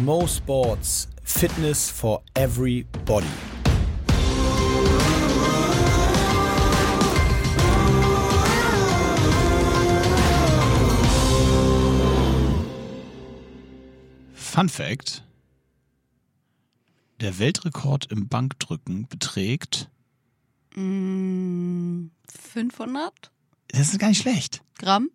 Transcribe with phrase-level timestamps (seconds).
[0.00, 3.26] Mo Sports, Fitness for everybody.
[14.32, 15.24] Fun Fact:
[17.20, 19.90] Der Weltrekord im Bankdrücken beträgt.
[20.74, 23.30] 500
[23.68, 24.62] Das ist gar nicht schlecht.
[24.78, 25.10] Gramm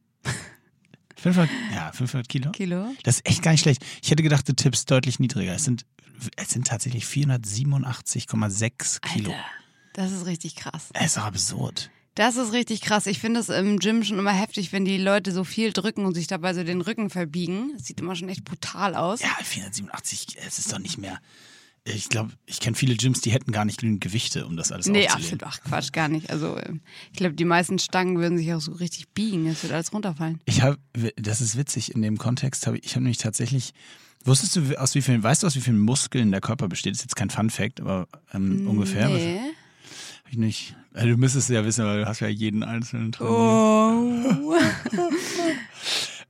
[1.18, 2.52] 500, ja, 500 Kilo.
[2.52, 2.94] Kilo.
[3.04, 3.84] Das ist echt gar nicht schlecht.
[4.04, 5.54] Ich hätte gedacht, du tippst deutlich niedriger.
[5.54, 5.86] Es sind,
[6.36, 9.32] es sind tatsächlich 487,6 Kilo.
[9.32, 9.44] Alter,
[9.94, 10.90] das ist richtig krass.
[10.94, 11.90] Das ist absurd.
[12.18, 13.06] Das ist richtig krass.
[13.06, 16.16] Ich finde es im Gym schon immer heftig, wenn die Leute so viel drücken und
[16.16, 17.74] sich dabei so den Rücken verbiegen.
[17.76, 19.22] Das sieht immer schon echt brutal aus.
[19.22, 21.20] Ja, 487, es ist doch nicht mehr.
[21.94, 24.88] Ich glaube, ich kenne viele Gyms, die hätten gar nicht genügend Gewichte, um das alles
[24.88, 25.42] Nee, aufzunehmen.
[25.42, 25.44] absolut.
[25.46, 26.30] Ach, Quatsch, gar nicht.
[26.30, 26.82] Also, ähm,
[27.14, 29.48] ich glaube, die meisten Stangen würden sich auch so richtig biegen.
[29.48, 30.42] Es wird alles runterfallen.
[30.46, 30.78] Ich habe,
[31.16, 33.74] das ist witzig, in dem Kontext habe ich, ich habe nämlich tatsächlich,
[34.26, 36.92] wusstest du, aus wie vielen, weißt du, aus wie vielen Muskeln der Körper besteht?
[36.94, 39.08] Das ist jetzt kein Fun Fact, aber ähm, ungefähr.
[39.08, 39.40] Nee.
[40.26, 40.76] Hab ich nicht.
[40.94, 43.34] Also, du müsstest es ja wissen, weil du hast ja jeden einzelnen trainiert.
[43.40, 44.56] Oh.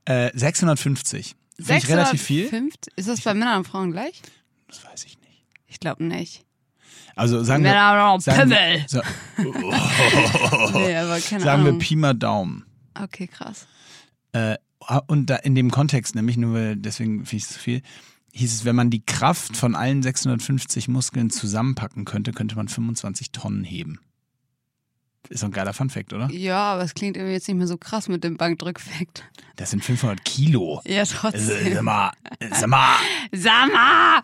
[0.04, 1.34] Äh, 650.
[1.60, 2.44] Finde ich relativ viel.
[2.44, 2.92] 650?
[2.96, 4.22] Ist das bei Männern und Frauen gleich?
[4.66, 5.17] Das weiß ich nicht.
[5.68, 6.44] Ich glaube nicht.
[7.14, 9.00] Also sagen wir, noch sagen wir, so,
[10.78, 11.78] Nee, aber keine sagen wir.
[11.78, 12.64] Pi mal Daumen.
[13.00, 13.66] okay, krass.
[14.32, 14.56] Äh,
[15.06, 17.82] und da in dem Kontext, nämlich nur weil, deswegen finde ich es zu viel,
[18.32, 23.32] hieß es, wenn man die Kraft von allen 650 Muskeln zusammenpacken könnte, könnte man 25
[23.32, 24.00] Tonnen heben.
[25.28, 26.30] Ist doch ein geiler Funfact, oder?
[26.30, 29.24] Ja, aber es klingt irgendwie jetzt nicht mehr so krass mit dem Bankdrückfakt.
[29.56, 30.80] Das sind 500 Kilo.
[30.86, 31.74] Ja, trotzdem.
[31.74, 32.12] sag mal,
[32.52, 32.96] sag mal.
[33.32, 34.22] Sag mal!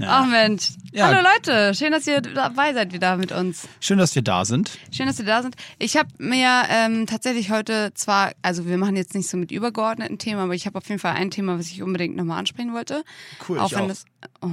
[0.00, 0.70] Ach Mensch.
[0.92, 1.06] Ja.
[1.06, 3.68] Hallo Leute, schön, dass ihr dabei seid wieder mit uns.
[3.80, 4.78] Schön, dass wir da sind.
[4.90, 5.54] Schön, dass ihr da sind.
[5.78, 10.18] Ich habe mir ähm, tatsächlich heute zwar, also wir machen jetzt nicht so mit übergeordneten
[10.18, 13.04] Themen, aber ich habe auf jeden Fall ein Thema, was ich unbedingt nochmal ansprechen wollte.
[13.48, 13.88] Cool, auch ich wenn auch.
[13.88, 14.04] das.
[14.40, 14.50] Oh.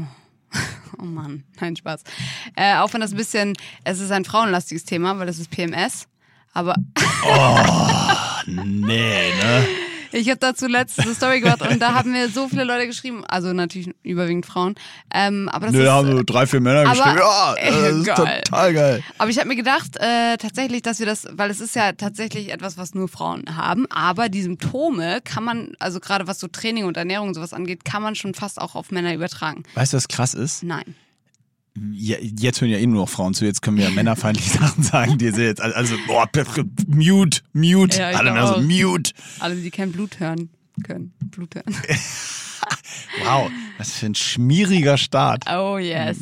[0.99, 2.03] oh Mann, nein, Spaß.
[2.55, 6.07] Äh, auch wenn das ein bisschen, es ist ein frauenlastiges Thema, weil das ist PMS.
[6.53, 6.75] Aber
[8.45, 9.67] Nee, ne?
[10.11, 13.23] Ich habe dazu letztens eine Story gemacht und da haben mir so viele Leute geschrieben,
[13.27, 14.75] also natürlich überwiegend Frauen.
[15.13, 17.17] Ähm, aber das Nö, ist, da haben so drei, vier Männer aber- geschrieben.
[17.17, 18.41] Ja, das ist Geil.
[18.43, 19.03] total geil.
[19.17, 22.51] aber ich habe mir gedacht, äh, tatsächlich, dass wir das, weil es ist ja tatsächlich
[22.51, 26.85] etwas, was nur Frauen haben, aber die Symptome kann man, also gerade was so Training
[26.85, 29.63] und Ernährung und sowas angeht, kann man schon fast auch auf Männer übertragen.
[29.75, 30.63] Weißt du, was krass ist?
[30.63, 30.95] Nein.
[31.93, 34.83] Ja, jetzt hören ja eh nur noch Frauen zu, jetzt können wir ja männerfeindliche Sachen
[34.83, 36.29] sagen, die sie jetzt, also, boah,
[36.87, 39.13] mute, mute, Ja, alle so, mute.
[39.39, 40.49] Alle, die kein Blut hören
[40.83, 41.13] können.
[41.19, 41.75] Blut hören.
[43.23, 45.45] Wow, was für ein schmieriger Start.
[45.51, 46.17] Oh yes.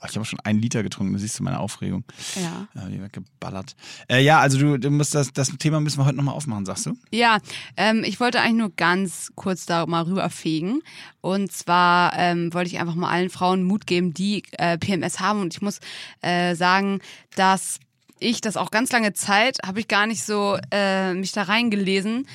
[0.00, 2.04] Ach, ich habe schon einen Liter getrunken, da siehst du meine Aufregung.
[2.34, 2.66] Ja.
[2.88, 3.76] Wird geballert.
[4.08, 6.86] Äh, ja, also du, du musst das, das Thema müssen wir heute nochmal aufmachen, sagst
[6.86, 6.96] du?
[7.10, 7.38] Ja,
[7.76, 10.82] ähm, ich wollte eigentlich nur ganz kurz da mal rüberfegen.
[11.20, 15.40] Und zwar ähm, wollte ich einfach mal allen Frauen Mut geben, die äh, PMS haben.
[15.40, 15.80] Und ich muss
[16.20, 17.00] äh, sagen,
[17.36, 17.80] dass
[18.18, 22.26] ich das auch ganz lange Zeit, habe ich gar nicht so äh, mich da reingelesen.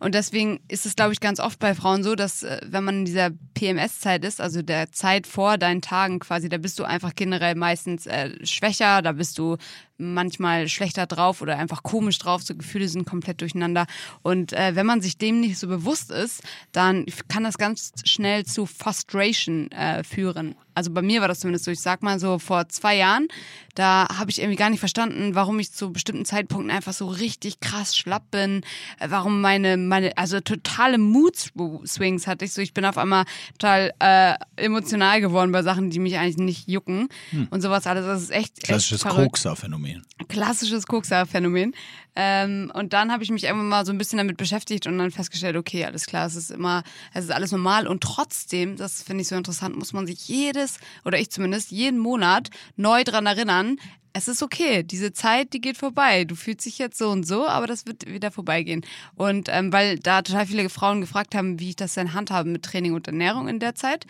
[0.00, 2.98] Und deswegen ist es, glaube ich, ganz oft bei Frauen so, dass äh, wenn man
[3.00, 7.14] in dieser PMS-Zeit ist, also der Zeit vor deinen Tagen quasi, da bist du einfach
[7.14, 9.56] generell meistens äh, schwächer, da bist du
[9.98, 13.86] manchmal schlechter drauf oder einfach komisch drauf, so Gefühle sind komplett durcheinander.
[14.22, 16.42] Und äh, wenn man sich dem nicht so bewusst ist,
[16.72, 20.54] dann kann das ganz schnell zu Frustration äh, führen.
[20.78, 21.72] Also bei mir war das zumindest so.
[21.72, 23.26] Ich sag mal so vor zwei Jahren,
[23.74, 27.58] da habe ich irgendwie gar nicht verstanden, warum ich zu bestimmten Zeitpunkten einfach so richtig
[27.58, 28.62] krass schlapp bin,
[29.00, 32.62] äh, warum meine, meine, also totale Mood-Swings hatte ich so.
[32.62, 33.24] Ich bin auf einmal
[33.58, 37.08] total äh, emotional geworden bei Sachen, die mich eigentlich nicht jucken
[37.50, 38.06] und sowas alles.
[38.06, 39.44] Das ist echt, echt Klassisches verrückt
[39.88, 40.28] Kokser-Phänomen.
[40.28, 41.74] klassisches Kokser-Phänomen.
[42.14, 45.10] Ähm, und dann habe ich mich irgendwann mal so ein bisschen damit beschäftigt und dann
[45.10, 46.82] festgestellt, okay, alles klar, es ist immer,
[47.14, 50.78] es ist alles normal und trotzdem, das finde ich so interessant, muss man sich jedes,
[51.04, 53.76] oder ich zumindest, jeden Monat neu dran erinnern,
[54.14, 56.24] es ist okay, diese Zeit, die geht vorbei.
[56.24, 58.84] Du fühlst dich jetzt so und so, aber das wird wieder vorbeigehen.
[59.14, 62.64] Und ähm, weil da total viele Frauen gefragt haben, wie ich das denn handhabe mit
[62.64, 64.06] Training und Ernährung in der Zeit,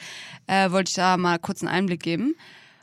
[0.46, 2.36] äh, wollte ich da mal kurz einen Einblick geben.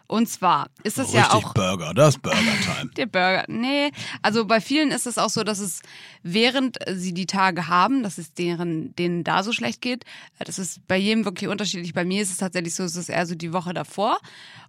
[0.07, 2.91] Und zwar ist es ja auch Burger, das ist Burger-Time.
[2.97, 3.45] der Burger.
[3.47, 3.91] Nee,
[4.21, 5.81] also bei vielen ist es auch so, dass es
[6.21, 10.05] während sie die Tage haben, dass es deren, denen da so schlecht geht.
[10.37, 11.93] Das ist bei jedem wirklich unterschiedlich.
[11.93, 14.19] Bei mir ist es tatsächlich so, es ist eher so die Woche davor.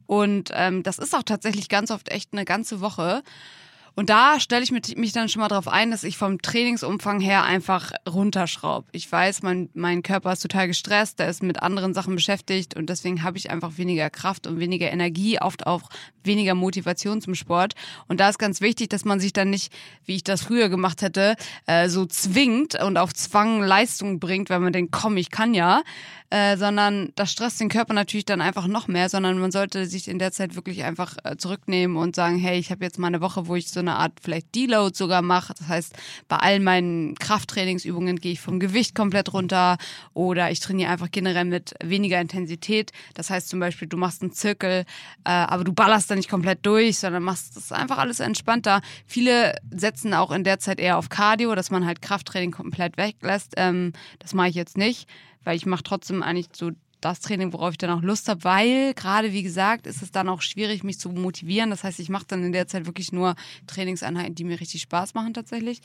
[0.06, 3.22] Und ähm, das ist auch tatsächlich ganz oft echt eine ganze Woche.
[3.96, 7.44] Und da stelle ich mich, dann schon mal drauf ein, dass ich vom Trainingsumfang her
[7.44, 8.86] einfach runterschraube.
[8.92, 12.90] Ich weiß, mein, mein Körper ist total gestresst, der ist mit anderen Sachen beschäftigt und
[12.90, 15.88] deswegen habe ich einfach weniger Kraft und weniger Energie, oft auch
[16.24, 17.72] weniger Motivation zum Sport.
[18.06, 19.72] Und da ist ganz wichtig, dass man sich dann nicht,
[20.04, 21.34] wie ich das früher gemacht hätte,
[21.64, 25.82] äh, so zwingt und auf Zwang Leistung bringt, weil man denkt, komm, ich kann ja,
[26.30, 30.08] äh, sondern das stresst den Körper natürlich dann einfach noch mehr, sondern man sollte sich
[30.08, 33.20] in der Zeit wirklich einfach äh, zurücknehmen und sagen, hey, ich habe jetzt mal eine
[33.20, 35.54] Woche, wo ich so eine Art vielleicht Deload sogar mache.
[35.56, 35.94] Das heißt,
[36.28, 39.78] bei all meinen Krafttrainingsübungen gehe ich vom Gewicht komplett runter
[40.14, 42.92] oder ich trainiere einfach generell mit weniger Intensität.
[43.14, 44.84] Das heißt zum Beispiel, du machst einen Zirkel,
[45.24, 48.80] äh, aber du ballerst da nicht komplett durch, sondern machst das einfach alles entspannter.
[49.06, 53.54] Viele setzen auch in der Zeit eher auf Cardio, dass man halt Krafttraining komplett weglässt.
[53.56, 55.08] Ähm, das mache ich jetzt nicht
[55.46, 58.94] weil ich mache trotzdem eigentlich so das Training, worauf ich dann auch Lust habe, weil
[58.94, 61.70] gerade wie gesagt ist es dann auch schwierig, mich zu motivieren.
[61.70, 65.14] Das heißt, ich mache dann in der Zeit wirklich nur Trainingseinheiten, die mir richtig Spaß
[65.14, 65.80] machen tatsächlich.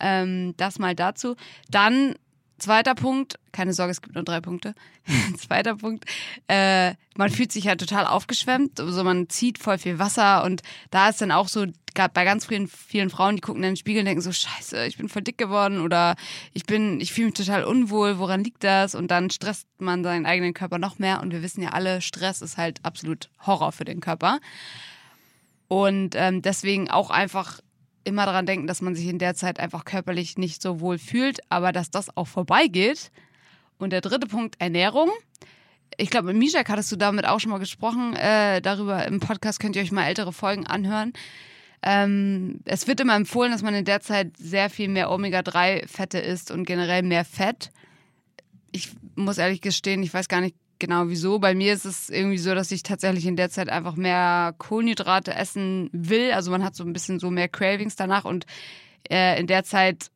[0.00, 1.36] Ähm, das mal dazu.
[1.70, 2.14] Dann
[2.58, 4.74] Zweiter Punkt, keine Sorge, es gibt nur drei Punkte.
[5.38, 6.04] Zweiter Punkt,
[6.48, 11.08] äh, man fühlt sich halt total aufgeschwemmt, also man zieht voll viel Wasser und da
[11.08, 11.66] ist dann auch so,
[12.14, 14.96] bei ganz vielen, vielen Frauen, die gucken in den Spiegel und denken so, scheiße, ich
[14.96, 16.14] bin voll dick geworden oder
[16.52, 18.94] ich bin, ich fühle mich total unwohl, woran liegt das?
[18.94, 22.40] Und dann stresst man seinen eigenen Körper noch mehr und wir wissen ja alle, Stress
[22.40, 24.38] ist halt absolut Horror für den Körper.
[25.66, 27.60] Und ähm, deswegen auch einfach
[28.08, 31.40] immer daran denken, dass man sich in der Zeit einfach körperlich nicht so wohl fühlt,
[31.48, 33.10] aber dass das auch vorbeigeht.
[33.78, 35.10] Und der dritte Punkt, Ernährung.
[35.96, 38.14] Ich glaube, mit Mishak hattest du damit auch schon mal gesprochen.
[38.16, 41.12] Äh, darüber im Podcast könnt ihr euch mal ältere Folgen anhören.
[41.82, 46.50] Ähm, es wird immer empfohlen, dass man in der Zeit sehr viel mehr Omega-3-Fette isst
[46.50, 47.70] und generell mehr Fett.
[48.72, 51.38] Ich muss ehrlich gestehen, ich weiß gar nicht genau wieso.
[51.38, 55.34] Bei mir ist es irgendwie so, dass ich tatsächlich in der Zeit einfach mehr Kohlenhydrate
[55.34, 56.32] essen will.
[56.32, 58.46] Also man hat so ein bisschen so mehr Cravings danach und
[59.10, 60.10] äh, in der Zeit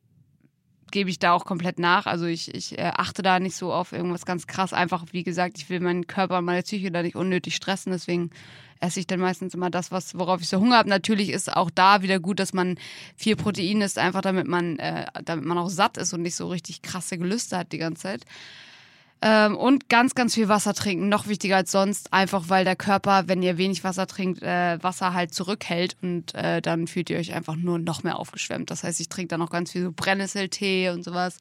[0.91, 2.05] gebe ich da auch komplett nach.
[2.05, 4.73] Also ich, ich äh, achte da nicht so auf irgendwas ganz krass.
[4.73, 7.91] Einfach, wie gesagt, ich will meinen Körper und meine Psyche da nicht unnötig stressen.
[7.91, 8.29] Deswegen
[8.79, 10.89] esse ich dann meistens immer das, was, worauf ich so Hunger habe.
[10.89, 12.77] Natürlich ist auch da wieder gut, dass man
[13.15, 16.47] viel Protein isst, einfach damit man, äh, damit man auch satt ist und nicht so
[16.47, 18.25] richtig krasse Gelüste hat die ganze Zeit.
[19.25, 23.23] Ähm, und ganz, ganz viel Wasser trinken, noch wichtiger als sonst, einfach weil der Körper,
[23.27, 27.33] wenn ihr wenig Wasser trinkt, äh, Wasser halt zurückhält und äh, dann fühlt ihr euch
[27.33, 28.69] einfach nur noch mehr aufgeschwemmt.
[28.69, 31.37] Das heißt, ich trinke dann noch ganz viel so Brennnesseltee und sowas.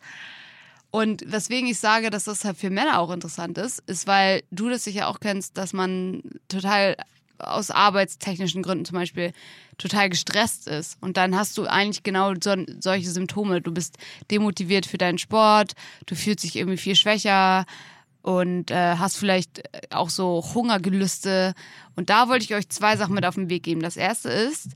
[0.93, 4.69] Und weswegen ich sage, dass das halt für Männer auch interessant ist, ist, weil du
[4.69, 6.94] das sicher auch kennst, dass man total
[7.38, 9.32] aus arbeitstechnischen Gründen zum Beispiel
[9.79, 10.96] total gestresst ist.
[11.00, 13.61] Und dann hast du eigentlich genau so, solche Symptome.
[13.61, 13.99] Du bist
[14.31, 15.73] demotiviert für deinen Sport,
[16.06, 17.67] du fühlst dich irgendwie viel schwächer
[18.23, 19.62] und äh, hast vielleicht
[19.93, 21.55] auch so Hungergelüste.
[21.96, 23.82] Und da wollte ich euch zwei Sachen mit auf den Weg geben.
[23.82, 24.70] Das erste ist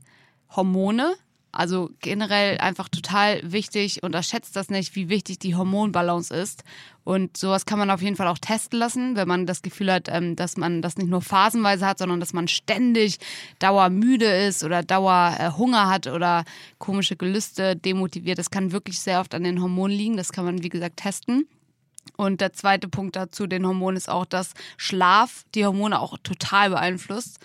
[0.55, 1.15] Hormone.
[1.57, 6.63] Also generell einfach total wichtig, unterschätzt das nicht, wie wichtig die Hormonbalance ist.
[7.03, 10.07] Und sowas kann man auf jeden Fall auch testen lassen, wenn man das Gefühl hat,
[10.07, 13.17] ähm, dass man das nicht nur phasenweise hat, sondern dass man ständig
[13.57, 16.45] dauermüde ist oder Dauerhunger äh, hat oder
[16.77, 18.37] komische Gelüste, demotiviert.
[18.37, 20.15] Das kann wirklich sehr oft an den Hormonen liegen.
[20.15, 21.47] Das kann man, wie gesagt, testen.
[22.17, 26.69] Und der zweite Punkt dazu, den Hormonen, ist auch, dass Schlaf die Hormone auch total
[26.69, 27.39] beeinflusst.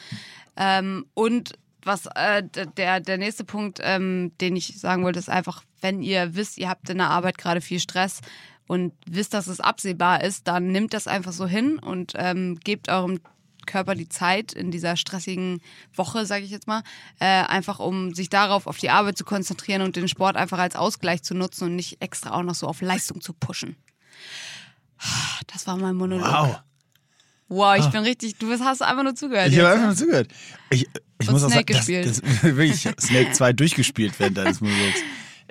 [0.55, 2.43] Ähm, und was äh,
[2.77, 6.69] der, der nächste Punkt, ähm, den ich sagen wollte, ist einfach, wenn ihr wisst, ihr
[6.69, 8.21] habt in der Arbeit gerade viel Stress
[8.67, 12.89] und wisst, dass es absehbar ist, dann nimmt das einfach so hin und ähm, gebt
[12.89, 13.21] eurem
[13.67, 15.61] Körper die Zeit in dieser stressigen
[15.95, 16.83] Woche, sage ich jetzt mal,
[17.21, 20.77] äh, einfach um sich darauf auf die Arbeit zu konzentrieren und den Sport einfach als
[20.77, 23.77] Ausgleich zu nutzen und nicht extra auch noch so auf Leistung zu pushen.
[25.53, 26.27] Das war mein Monolog.
[26.27, 26.61] Wow.
[27.49, 27.89] Wow, ich ah.
[27.89, 29.49] bin richtig, du hast einfach nur zugehört.
[29.49, 30.29] Ich habe einfach nur zugehört.
[30.71, 30.89] Ich,
[31.23, 35.01] ich muss Snake auch sagen, das, das wirklich Snake 2 durchgespielt während deines Monologs.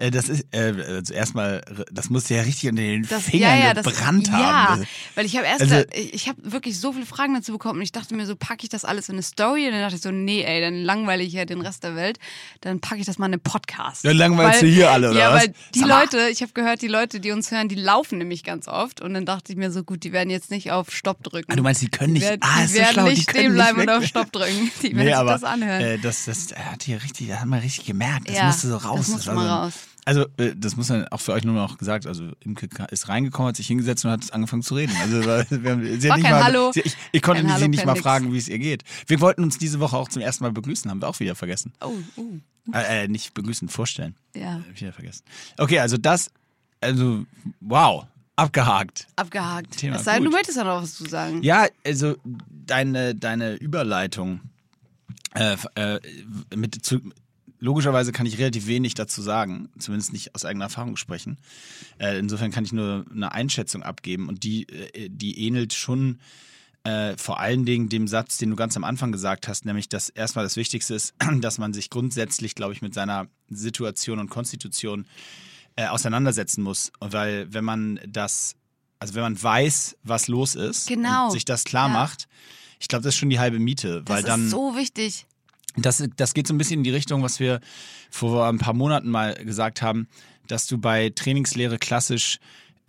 [0.02, 3.66] Äh, das ist äh, also erstmal, das muss ja richtig unter den das, Fingern ja,
[3.66, 4.82] ja, gebrannt das, haben.
[4.82, 7.78] Ja, weil ich habe erst, also, ich, ich habe wirklich so viele Fragen dazu bekommen
[7.78, 9.68] und ich dachte mir so, packe ich das alles in eine Story?
[9.68, 12.18] Und dann dachte ich so, nee, ey, dann langweile ich ja den Rest der Welt.
[12.62, 14.04] Dann packe ich das mal in einen Podcast.
[14.04, 15.44] Dann langweilst weil, du hier alle, oder Ja, was?
[15.44, 18.68] weil die Leute, ich habe gehört, die Leute, die uns hören, die laufen nämlich ganz
[18.68, 21.52] oft und dann dachte ich mir so, gut, die werden jetzt nicht auf Stopp drücken.
[21.52, 23.80] Ah, du meinst, die können nicht, die werden, ah, die werden schlau, nicht stehen bleiben
[23.80, 24.72] und auf Stopp drücken.
[24.82, 25.82] Die werden nee, sich aber, das anhören.
[25.82, 28.28] Äh, das, das hat hier richtig, das hat man richtig gemerkt.
[28.28, 29.00] Das ja, musste so raus.
[29.02, 29.74] Das musste mal raus.
[30.04, 32.08] Also, äh, das muss man auch für euch nur noch gesagt.
[32.08, 34.94] Also, Imke ist reingekommen, hat sich hingesetzt und hat angefangen zu reden.
[35.00, 36.72] Also, wir haben, sie War nicht kein mal, Hallo.
[36.74, 38.02] Sie, ich, ich konnte Kein sie Hallo, nicht mal nix.
[38.04, 38.84] fragen, wie es ihr geht.
[39.08, 41.74] Wir wollten uns diese Woche auch zum ersten Mal begrüßen, haben wir auch wieder vergessen.
[41.82, 42.24] Oh, oh.
[42.74, 44.16] Äh, nicht begrüßen, vorstellen.
[44.36, 45.24] Ja, Äh, Wieder vergessen.
[45.58, 46.32] Okay, also das,
[46.80, 47.26] also,
[47.60, 48.06] wow,
[48.36, 49.08] abgehakt.
[49.16, 49.78] abgehakt.
[49.78, 51.44] Thema es sei denn, du möchtest ja noch was zu sagen.
[51.44, 52.16] Ja, also
[52.50, 54.42] deine, deine Überleitung
[55.34, 55.56] äh,
[56.56, 57.02] mit zu,
[57.62, 61.38] logischerweise kann ich relativ wenig dazu sagen, zumindest nicht aus eigener Erfahrung sprechen.
[62.00, 66.20] Äh, insofern kann ich nur eine Einschätzung abgeben und die, äh, die ähnelt schon
[66.84, 70.10] äh, vor allen Dingen dem Satz, den du ganz am Anfang gesagt hast, nämlich dass
[70.10, 75.06] erstmal das Wichtigste ist, dass man sich grundsätzlich, glaube ich, mit seiner Situation und Konstitution
[75.76, 76.92] äh, auseinandersetzen muss.
[77.00, 78.56] Weil wenn man das,
[78.98, 81.26] also wenn man weiß, was los ist Genau.
[81.26, 81.94] und sich das klar Ja.
[81.94, 82.28] macht,
[82.80, 84.02] ich glaube, das ist schon die halbe Miete.
[84.04, 85.28] Das weil dann, ist so wichtig.
[85.78, 87.60] Das, das geht so ein bisschen in die Richtung, was wir
[88.10, 90.08] vor ein paar Monaten mal gesagt haben,
[90.48, 92.40] dass du bei Trainingslehre klassisch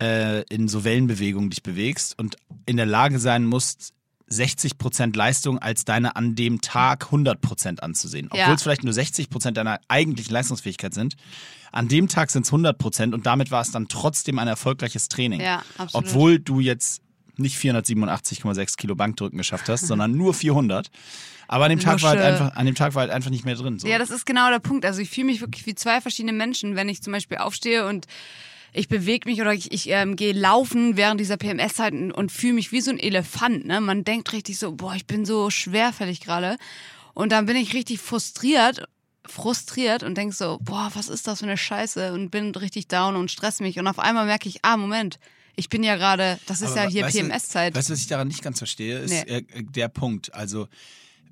[0.01, 2.35] äh, in so Wellenbewegungen dich bewegst und
[2.65, 3.93] in der Lage sein musst,
[4.31, 8.27] 60% Leistung als deine an dem Tag 100% anzusehen.
[8.27, 8.53] Obwohl Ja.
[8.53, 11.15] es vielleicht nur 60% deiner eigentlichen Leistungsfähigkeit sind.
[11.71, 15.41] An dem Tag sind es 100% und damit war es dann trotzdem ein erfolgreiches Training.
[15.41, 16.07] Ja, absolut.
[16.07, 17.02] Obwohl du jetzt
[17.37, 20.89] nicht 487,6 Kilo Bankdrücken geschafft hast, sondern nur 400.
[21.47, 23.55] Aber an dem Tag war halt einfach, an dem Tag war halt einfach nicht mehr
[23.55, 23.79] drin.
[23.79, 23.87] So.
[23.87, 24.85] Ja, das ist genau der Punkt.
[24.85, 28.07] Also ich fühle mich wirklich wie zwei verschiedene Menschen, wenn ich zum Beispiel aufstehe und
[28.73, 32.53] ich bewege mich oder ich, ich ähm, gehe laufen während dieser PMS-Zeit und, und fühle
[32.53, 33.65] mich wie so ein Elefant.
[33.65, 33.81] Ne?
[33.81, 36.57] Man denkt richtig so, boah, ich bin so schwerfällig gerade.
[37.13, 38.87] Und dann bin ich richtig frustriert,
[39.25, 42.13] frustriert und denk so, boah, was ist das für eine Scheiße?
[42.13, 43.77] Und bin richtig down und stress mich.
[43.77, 45.19] Und auf einmal merke ich, ah, Moment,
[45.55, 47.75] ich bin ja gerade, das ist Aber ja hier PMS-Zeit.
[47.75, 49.21] Weißt du, was ich daran nicht ganz verstehe, ist Nee.
[49.21, 50.33] äh, der Punkt.
[50.33, 50.67] Also,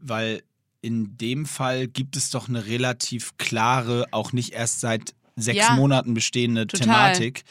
[0.01, 0.43] weil
[0.81, 5.75] in dem Fall gibt es doch eine relativ klare, auch nicht erst seit sechs Ja.
[5.75, 6.85] Monaten bestehende Total.
[7.13, 7.43] Thematik,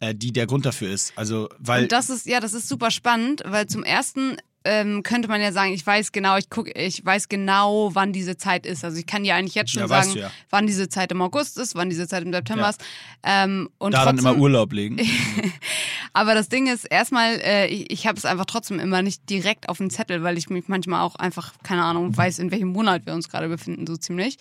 [0.00, 1.12] äh, die der Grund dafür ist.
[1.16, 5.28] Also, weil Und das ist, ja, das ist super spannend, weil zum ersten ähm, könnte
[5.28, 8.84] man ja sagen, ich weiß genau, ich gucke, ich weiß genau, wann diese Zeit ist.
[8.84, 10.30] Also ich kann ja eigentlich jetzt schon Ja, weißt sagen, du ja.
[10.50, 12.70] wann diese Zeit im August ist, wann diese Zeit im September Ja.
[12.70, 12.80] ist.
[13.22, 14.98] Ähm, und da dann trotzdem, immer Urlaub legen.
[16.12, 19.68] aber das Ding ist, erstmal, äh, ich, ich habe es einfach trotzdem immer nicht direkt
[19.68, 23.06] auf dem Zettel, weil ich mich manchmal auch einfach, keine Ahnung, weiß, in welchem Monat
[23.06, 24.38] wir uns gerade befinden, so ziemlich.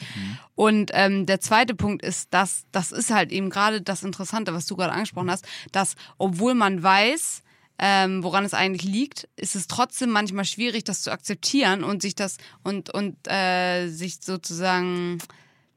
[0.55, 4.65] Und ähm, der zweite Punkt ist, dass das ist halt eben gerade das Interessante, was
[4.65, 7.43] du gerade angesprochen hast, dass obwohl man weiß,
[7.77, 12.15] ähm, woran es eigentlich liegt, ist es trotzdem manchmal schwierig, das zu akzeptieren und sich
[12.15, 15.19] das und und äh, sich sozusagen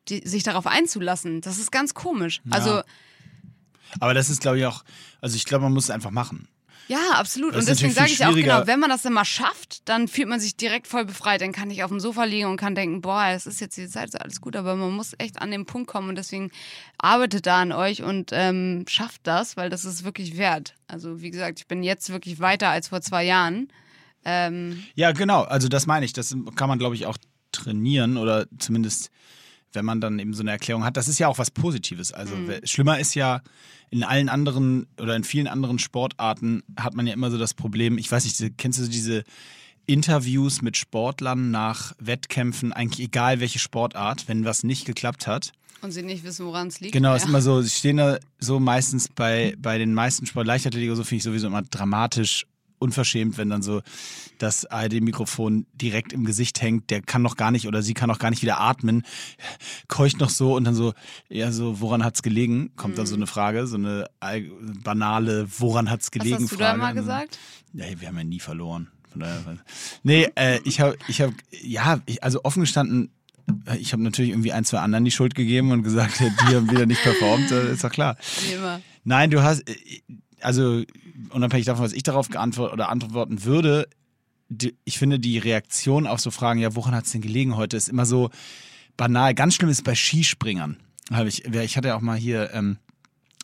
[0.08, 1.40] die, sich darauf einzulassen.
[1.40, 2.42] Das ist ganz komisch.
[2.50, 2.82] Also
[4.00, 4.84] Aber das ist, glaube ich, auch,
[5.20, 6.48] also ich glaube, man muss es einfach machen.
[6.88, 7.54] Ja, absolut.
[7.54, 10.28] Das Und deswegen sage ich auch genau, wenn man das dann mal schafft, dann fühlt
[10.28, 11.40] man sich direkt voll befreit.
[11.40, 13.88] Dann kann ich auf dem Sofa liegen und kann denken, boah, es ist jetzt die
[13.88, 16.50] Zeit, ist alles gut, aber man muss echt an den Punkt kommen und deswegen
[16.98, 20.74] arbeitet da an euch und ähm, schafft das, weil das ist wirklich wert.
[20.86, 23.68] Also wie gesagt, ich bin jetzt wirklich weiter als vor zwei Jahren.
[24.24, 25.42] Ähm, Ja, genau.
[25.42, 26.12] Also das meine ich.
[26.12, 27.16] Das kann man, glaube ich, auch
[27.52, 29.10] trainieren oder zumindest,
[29.74, 30.96] wenn man dann eben so eine Erklärung hat.
[30.96, 32.12] Das ist ja auch was Positives.
[32.12, 32.60] Also Mhm.
[32.64, 33.42] schlimmer ist ja
[33.90, 37.98] in allen anderen oder in vielen anderen Sportarten hat man ja immer so das Problem.
[37.98, 39.24] Ich weiß nicht, kennst du diese
[39.86, 45.52] Interviews mit Sportlern nach Wettkämpfen, eigentlich egal welche Sportart, wenn was nicht geklappt hat?
[45.82, 46.94] und sie nicht wissen, woran es liegt.
[46.94, 47.16] Genau, ja.
[47.16, 51.04] ist immer so, sie stehen da so meistens bei, bei den meisten Sport, Leichtathletik so,
[51.04, 52.46] finde ich sowieso immer dramatisch
[52.78, 53.82] unverschämt, wenn dann so
[54.38, 58.18] das ARD-Mikrofon direkt im Gesicht hängt, der kann noch gar nicht oder sie kann noch
[58.18, 59.04] gar nicht wieder atmen,
[59.88, 60.92] keucht noch so und dann so,
[61.28, 62.72] ja, so, woran hat's gelegen?
[62.76, 64.08] Kommt dann so eine Frage, so eine
[64.82, 66.18] banale, woran hat's Mhm.
[66.18, 66.78] Was gelegen hast du Frage.
[66.78, 67.38] da mal Und dann- gesagt?
[67.72, 68.88] ja, wir haben ja nie verloren.
[69.10, 69.58] Von daher,
[70.02, 73.10] nee, äh, ich habe, ich habe, ja, ich, also offen gestanden,
[73.66, 76.68] äh, ich habe natürlich irgendwie ein, zwei anderen die Schuld gegeben und gesagt, die haben
[76.70, 78.16] wieder nicht performt, äh, ist doch klar.
[78.52, 78.80] Immer.
[79.04, 79.76] Nein, du hast, äh,
[80.44, 80.82] also
[81.30, 83.88] unabhängig davon, was ich darauf geantwortet oder antworten würde,
[84.48, 87.76] die, ich finde die Reaktion auf so Fragen, ja, woran hat es denn gelegen heute,
[87.76, 88.30] ist immer so
[88.96, 89.34] banal.
[89.34, 90.76] Ganz schlimm ist bei Skispringern.
[91.26, 92.78] Ich, ich hatte ja auch mal hier ähm,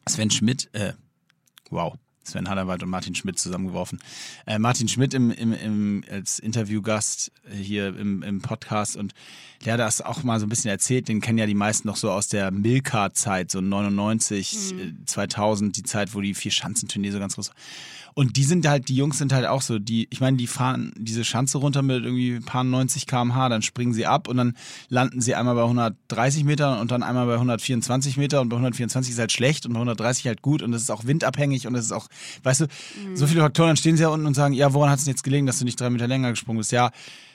[0.09, 0.93] Sven Schmidt, äh,
[1.71, 1.95] wow,
[2.31, 4.01] Sven Hannawald und Martin Schmidt zusammengeworfen.
[4.47, 9.15] Äh, Martin Schmidt im, im, im, als Interviewgast hier im, im Podcast und
[9.65, 11.09] der hat das auch mal so ein bisschen erzählt.
[11.09, 15.83] Den kennen ja die meisten noch so aus der Milka-Zeit, so 99, äh, 2000, die
[15.83, 17.57] Zeit, wo die vier Schanzenturnier so ganz groß war.
[18.15, 20.93] Und die sind halt, die Jungs sind halt auch so, die, ich meine, die fahren
[20.97, 24.57] diese Schanze runter mit irgendwie ein paar 90 km/h, dann springen sie ab und dann
[24.89, 29.13] landen sie einmal bei 130 Metern und dann einmal bei 124 Meter und bei 124
[29.13, 31.85] ist halt schlecht und bei 130 halt gut und das ist auch windabhängig und das
[31.85, 32.09] ist auch,
[32.43, 32.67] weißt du,
[33.15, 35.13] so viele Faktoren, dann stehen sie ja unten und sagen, ja, woran hat es denn
[35.13, 36.73] jetzt gelegen, dass du nicht drei Meter länger gesprungen bist?
[36.73, 36.91] Ja,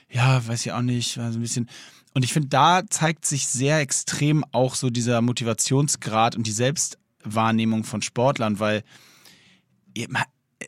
[0.10, 1.70] ja, weiß ich auch nicht, war so ein bisschen.
[2.14, 7.84] Und ich finde, da zeigt sich sehr extrem auch so dieser Motivationsgrad und die Selbstwahrnehmung
[7.84, 8.84] von Sportlern, weil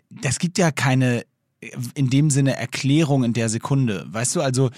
[0.10, 1.26] das gibt ja keine
[1.96, 4.06] in dem Sinne Erklärung in der Sekunde.
[4.10, 4.70] Weißt du, also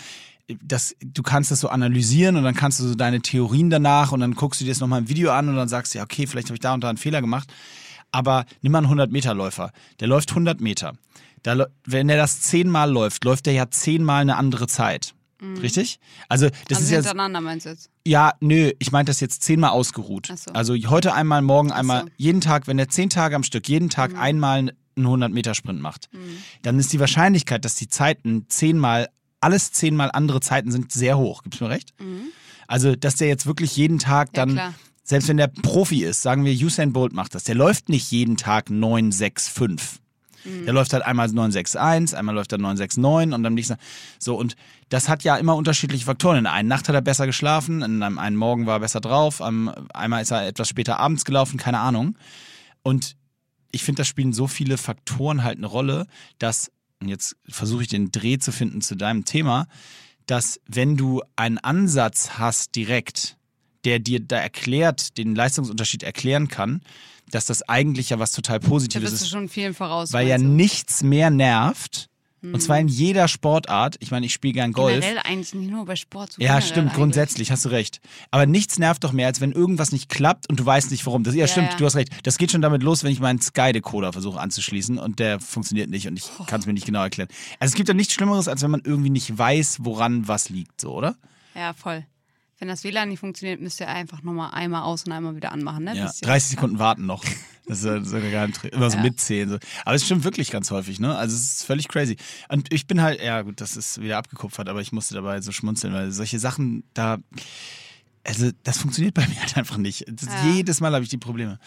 [0.63, 4.19] das, du kannst das so analysieren und dann kannst du so deine Theorien danach und
[4.21, 6.25] dann guckst du dir das nochmal im Video an und dann sagst du, ja, okay,
[6.25, 7.53] vielleicht habe ich da und da einen Fehler gemacht.
[8.11, 9.71] Aber nimm mal einen 100-Meter-Läufer.
[9.99, 10.93] Der läuft 100 Meter.
[11.43, 15.13] Da, wenn er das zehnmal läuft, läuft er ja zehnmal eine andere Zeit.
[15.61, 16.01] Richtig?
[16.27, 17.05] Also, das also ist jetzt.
[17.05, 17.89] hintereinander meinst du jetzt?
[18.05, 20.27] Ja, nö, ich meinte das jetzt zehnmal ausgeruht.
[20.29, 20.51] Ach so.
[20.51, 22.05] Also heute einmal, morgen einmal, so.
[22.07, 22.11] Mhm.
[22.17, 26.19] jeden Tag, wenn er zehn Tage am Stück, jeden Tag einmal einen 100-Meter-Sprint macht, Mhm.
[26.63, 29.07] dann ist die Wahrscheinlichkeit, dass die Zeiten zehnmal,
[29.39, 31.41] alles zehnmal andere Zeiten sind, sehr hoch.
[31.43, 31.93] Gibst du mir recht?
[32.67, 34.35] Also, dass der jetzt wirklich jeden Tag Mhm.
[34.35, 34.73] Ja, dann, klar.
[35.09, 38.37] Selbst wenn der Profi ist, sagen wir, Usain Bolt macht das, der läuft nicht jeden
[38.37, 39.99] Tag 965.
[40.45, 40.65] Mhm.
[40.65, 43.77] Der läuft halt einmal 961, einmal läuft er 969 und dann nächsten
[44.19, 44.55] So, und
[44.89, 46.37] das hat ja immer unterschiedliche Faktoren.
[46.37, 49.01] In der einen Nacht hat er besser geschlafen, in einem einen Morgen war er besser
[49.01, 52.15] drauf, am, einmal ist er etwas später abends gelaufen, keine Ahnung.
[52.83, 53.15] Und
[53.71, 56.05] ich finde, da spielen so viele Faktoren halt eine Rolle,
[56.37, 59.65] dass, und jetzt versuche ich den Dreh zu finden zu deinem Thema,
[60.27, 63.38] dass wenn du einen Ansatz hast direkt,
[63.85, 66.81] der dir da erklärt, den Leistungsunterschied erklären kann,
[67.31, 70.11] dass das eigentlich ja was total Da Positives ist schon vielen voraus.
[70.13, 72.07] weil ja nichts mehr nervt.
[72.41, 73.97] Und zwar in jeder Sportart.
[73.99, 75.01] Ich meine, ich spiele gern Golf.
[75.01, 76.31] Generell eigentlich nicht nur bei Sport.
[76.31, 76.93] So Ja, stimmt, eigentlich.
[76.93, 77.99] grundsätzlich, hast du recht.
[78.31, 81.25] Aber nichts nervt doch mehr, als wenn irgendwas nicht klappt und du weißt nicht warum.
[81.25, 81.75] Das, ja, Ja, stimmt, ja.
[81.77, 82.07] du hast recht.
[82.23, 86.07] Das geht schon damit los, wenn ich meinen Sky-Decoder versuche anzuschließen und der funktioniert nicht
[86.07, 86.45] und ich Oh.
[86.45, 87.27] kann es mir nicht genau erklären.
[87.59, 90.79] Also es gibt ja nichts Schlimmeres, als wenn man irgendwie nicht weiß, woran was liegt,
[90.79, 91.17] so, oder?
[91.55, 92.05] Ja, voll.
[92.59, 95.85] Wenn das WLAN nicht funktioniert, müsst ihr einfach nochmal einmal aus und einmal wieder anmachen.
[95.85, 95.95] Ne?
[95.95, 97.23] Ja, Bis ihr- 30 Sekunden warten noch.
[97.67, 99.03] Das ist sogar gar nicht, immer so Ja.
[99.03, 99.47] mitzählen.
[99.49, 99.57] So.
[99.85, 101.15] Aber es stimmt wirklich ganz häufig, ne?
[101.15, 102.17] Also es ist völlig crazy.
[102.49, 105.51] Und ich bin halt, ja gut, das ist wieder abgekupfert, aber ich musste dabei so
[105.51, 107.19] schmunzeln, weil solche Sachen da,
[108.25, 110.05] also das funktioniert bei mir halt einfach nicht.
[110.09, 110.51] Das, Ja.
[110.53, 111.59] Jedes Mal habe ich die Probleme.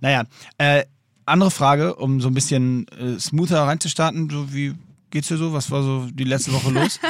[0.00, 0.24] Naja,
[0.58, 0.84] äh,
[1.24, 4.28] andere Frage, um so ein bisschen äh, smoother reinzustarten.
[4.28, 4.74] So, wie
[5.10, 5.52] geht's dir so?
[5.54, 6.98] Was war so die letzte Woche los?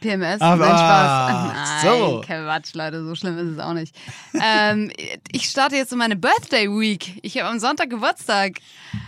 [0.00, 1.84] PMS, Aber- nein, Spaß.
[1.84, 2.20] Nein, so.
[2.24, 3.94] Quatsch, Leute, so schlimm ist es auch nicht.
[4.42, 4.90] ähm,
[5.30, 7.18] ich starte jetzt in meine Birthday Week.
[7.22, 8.52] Ich habe am Sonntag Geburtstag.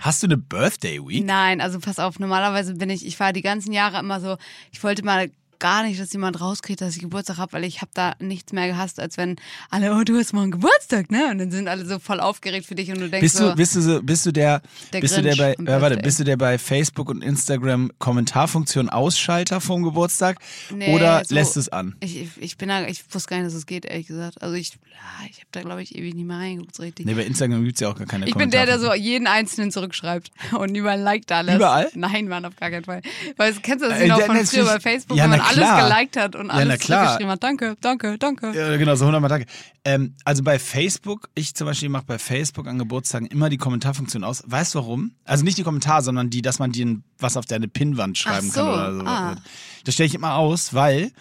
[0.01, 1.25] Hast du eine Birthday Week?
[1.25, 4.37] Nein, also pass auf, normalerweise bin ich, ich war die ganzen Jahre immer so,
[4.73, 7.91] ich wollte mal gar nicht, dass jemand rauskriegt, dass ich Geburtstag habe, weil ich habe
[7.95, 9.37] da nichts mehr gehasst, als wenn
[9.71, 11.29] alle, oh, du hast morgen Geburtstag, ne?
[11.31, 13.55] Und dann sind alle so voll aufgeregt für dich und du denkst Bist so, du,
[13.57, 16.19] bist du, so, bist du der, Der bist du der Grinch bei, ja, warte, bist
[16.21, 20.39] du der bei Facebook und Instagram Kommentarfunktion Ausschalter vom Geburtstag
[20.71, 21.95] Nee, oder so- lässt es an?
[22.01, 24.41] ich, ich- bin da, ich wusste gar nicht, dass es geht, ehrlich gesagt.
[24.43, 27.05] Also ich, ja, ich habe da, glaube ich, ewig nicht mehr reingeguckt, so richtig.
[27.05, 29.71] Nee, bei Instagram gibt's ja auch gar keine Ich bin der, der so jeden Einzelnen
[29.71, 31.57] zurückschreibt und überall liked alles.
[31.57, 31.91] Überall?
[31.95, 33.03] Nein, Mann, auf gar keinen Fall.
[33.37, 35.89] Weil kennst du das Äh, noch von früher bei Facebook, Ja, wenn man alles klar.
[35.89, 36.99] geliked hat und Ja, alles klar.
[36.99, 37.43] zurückgeschrieben hat.
[37.43, 38.53] Danke, danke, danke.
[38.55, 39.47] Ja, genau, so 100 Mal danke.
[39.85, 44.25] Ähm, also bei Facebook, ich zum Beispiel mache bei Facebook an Geburtstagen immer die Kommentarfunktion
[44.25, 44.43] aus.
[44.47, 45.13] Weißt du warum?
[45.25, 48.61] Also nicht die Kommentar, sondern die, dass man dir was auf deine Pinnwand schreiben so,
[48.61, 49.01] kann oder so.
[49.07, 49.37] ah.
[49.85, 51.13] Das stelle ich immer aus, weil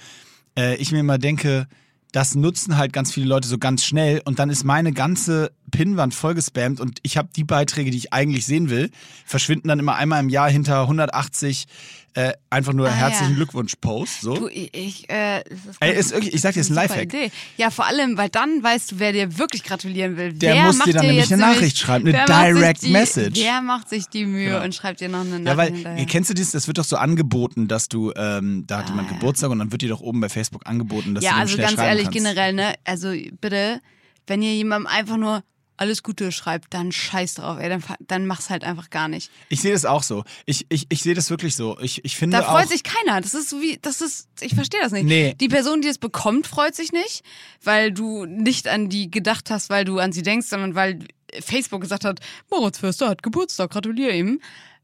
[0.57, 1.67] äh, ich mir immer denke,
[2.11, 6.13] das nutzen halt ganz viele Leute so ganz schnell und dann ist meine ganze Pinnwand
[6.15, 8.89] vollgespammt und ich habe die Beiträge, die ich eigentlich sehen will,
[9.25, 11.65] verschwinden dann immer einmal im Jahr hinter 180
[12.15, 13.35] äh, einfach nur Ah, herzlichen ja.
[13.35, 14.21] Glückwunsch-Posts.
[14.21, 14.35] So.
[14.35, 17.03] Du, ich, äh, ist, Ey, ist wirklich, ich sag dir, ist ein Lifehack.
[17.13, 17.29] Idee.
[17.57, 20.31] Ja, vor allem, weil dann weißt du, wer dir wirklich gratulieren will.
[20.33, 23.39] Der wer muss dir dann nämlich eine Nachricht schreiben, eine Direct die, Message.
[23.39, 24.63] Wer macht sich die Mühe Genau.
[24.63, 26.05] und schreibt dir noch eine Nachricht Ja, weil, hinterher?
[26.05, 26.51] kennst du das?
[26.51, 29.17] Das wird doch so angeboten, dass du, ähm, da hat Ah, jemand ja.
[29.17, 31.57] Geburtstag und dann wird dir doch oben bei Facebook angeboten, dass ja, du dem also
[31.57, 32.17] ganz ehrlich, kannst.
[32.17, 32.75] generell, ne?
[32.85, 33.81] Also bitte,
[34.27, 35.43] wenn ihr jemandem einfach nur
[35.77, 39.29] alles Gute schreibt, dann scheiß drauf, ey, dann, dann mach's halt einfach gar nicht.
[39.49, 40.23] Ich sehe das auch so.
[40.45, 41.77] Ich, ich, ich sehe das wirklich so.
[41.79, 43.21] Ich, ich finde Da freut auch, sich keiner.
[43.21, 45.05] Das ist so wie, das ist, ich verstehe das nicht.
[45.05, 45.35] Nee.
[45.39, 47.23] Die Person, die es bekommt, freut sich nicht,
[47.63, 50.99] weil du nicht an die gedacht hast, weil du an sie denkst, sondern weil
[51.41, 54.39] Facebook gesagt hat, Moritz Förster hat Geburtstag, gratuliere ihm.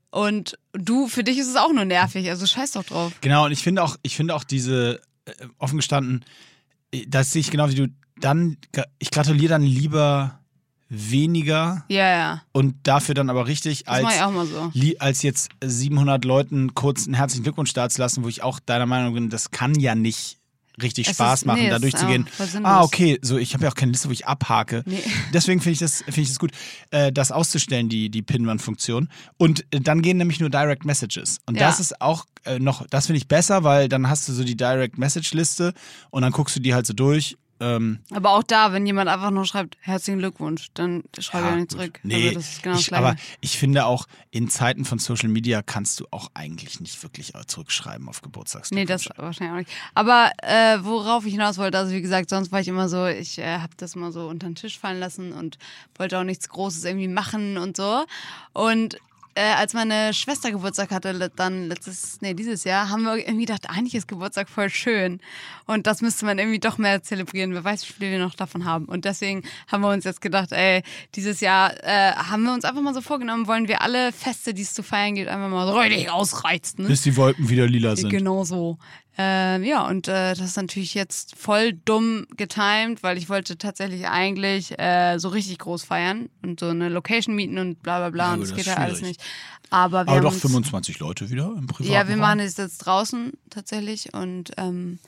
[0.10, 3.14] Und du, für dich ist es auch nur nervig, also scheiß doch drauf.
[3.22, 6.26] Genau, und ich finde auch, ich finde auch diese, äh, offen gestanden,
[6.92, 7.88] äh, das sehe ich genau wie du,
[8.20, 8.58] dann,
[9.00, 10.41] ich gratuliere dann lieber
[10.94, 12.42] weniger Ja, ja.
[12.52, 14.72] und dafür dann aber richtig Das als so.
[15.00, 18.86] als jetzt 700 Leuten kurz einen herzlichen Glückwunsch da zu lassen, wo ich auch deiner
[18.86, 20.38] Meinung bin, das kann ja nicht
[20.82, 22.28] richtig Es Spaß ist- machen, nee, da durchzugehen.
[22.64, 24.84] Ah, okay, so ich habe ja auch keine Liste, wo ich abhake.
[24.86, 25.00] Nee.
[25.34, 26.52] Deswegen finde ich das finde ich das gut,
[26.92, 29.08] äh, das auszustellen, die die Pinwand-Funktion.
[29.38, 31.38] Und äh, dann gehen nämlich nur Direct Messages.
[31.46, 31.68] Und Ja.
[31.68, 34.58] das ist auch äh, noch, das finde ich besser, weil dann hast du so die
[34.58, 35.74] Direct Message Liste
[36.10, 37.38] und dann guckst du die halt so durch.
[37.62, 41.56] Ähm, Aber auch da, wenn jemand einfach nur schreibt, herzlichen Glückwunsch, dann schreibe ich ja
[41.58, 42.00] nicht zurück.
[42.02, 43.06] Nee, also das ist genau das ich, Gleiche.
[43.06, 47.36] aber ich finde auch, in Zeiten von Social Media kannst du auch eigentlich nicht wirklich
[47.36, 49.10] äh, zurückschreiben auf Geburtstagsglückwünsche.
[49.10, 49.72] Nee, das wahrscheinlich auch nicht.
[49.94, 53.38] Aber äh, worauf ich hinaus wollte, also wie gesagt, sonst war ich immer so, ich
[53.38, 55.60] äh, habe das mal so unter den Tisch fallen lassen und
[55.98, 58.06] wollte auch nichts Großes irgendwie machen und so.
[58.54, 58.98] Und
[59.36, 63.70] äh, als meine Schwester Geburtstag hatte, dann letztes, nee, dieses Jahr, haben wir irgendwie gedacht,
[63.70, 65.20] eigentlich ist Geburtstag voll schön.
[65.66, 67.54] Und das müsste man irgendwie doch mehr zelebrieren.
[67.54, 68.86] Wer weiß, wie viel wir noch davon haben.
[68.86, 70.84] Und deswegen haben wir uns jetzt gedacht, ey,
[71.16, 74.64] dieses Jahr äh, haben wir uns einfach mal so vorgenommen, wollen wir alle Feste, die
[74.64, 76.88] es zu feiern gibt, einfach mal so richtig ausreizen.
[76.88, 78.10] Bis die Wolken wieder lila sind.
[78.10, 78.78] Genau so.
[79.18, 84.08] Ähm, ja, und äh, das ist natürlich jetzt voll dumm getimed, weil ich wollte tatsächlich
[84.08, 88.28] eigentlich äh, so richtig groß feiern und so eine Location mieten und bla bla bla.
[88.28, 89.22] Ja, und das das geht ja alles nicht.
[89.70, 92.58] Aber wir Aber haben doch uns, 25 Leute wieder im privaten Ja, wir machen es
[92.58, 95.00] jetzt draußen tatsächlich und ähm,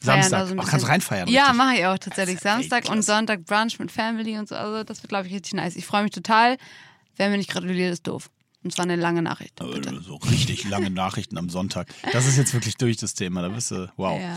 [0.00, 0.40] Samstag.
[0.40, 2.40] da so ein Ach, kannst reinfeiern, Ja, mache ich auch tatsächlich.
[2.40, 3.02] Samstag und.
[3.02, 4.54] Sonntag Brunch mit Family und so.
[4.54, 5.76] Also das wird, glaube ich, richtig nice.
[5.76, 6.56] Ich freue mich total.
[7.16, 8.28] Wer mir nicht gratuliert, ist doof.
[8.66, 9.54] Und zwar eine lange Nachricht.
[9.54, 9.90] Bitte.
[9.90, 11.86] Äh, So richtig lange Nachrichten am Sonntag.
[12.12, 13.42] Das ist jetzt wirklich durch das Thema.
[13.42, 14.20] Da bist du, wow.
[14.20, 14.36] Ja.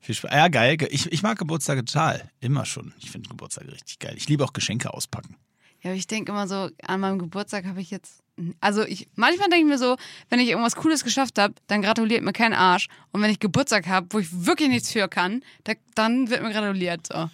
[0.00, 0.30] Viel Spaß.
[0.30, 0.76] Ja, geil.
[0.90, 2.30] Ich, ich mag Geburtstage total.
[2.40, 2.92] Immer schon.
[2.98, 4.12] Ich finde Geburtstage richtig geil.
[4.18, 5.36] Ich liebe auch Geschenke auspacken.
[5.80, 8.22] Ja, aber ich denke immer so, an meinem Geburtstag habe ich jetzt.
[8.60, 9.96] Also ich, manchmal denke ich mir so,
[10.28, 12.88] wenn ich irgendwas Cooles geschafft habe, dann gratuliert mir kein Arsch.
[13.12, 16.52] Und wenn ich Geburtstag habe, wo ich wirklich nichts für kann, da, dann wird mir
[16.52, 17.06] gratuliert.
[17.06, 17.30] So.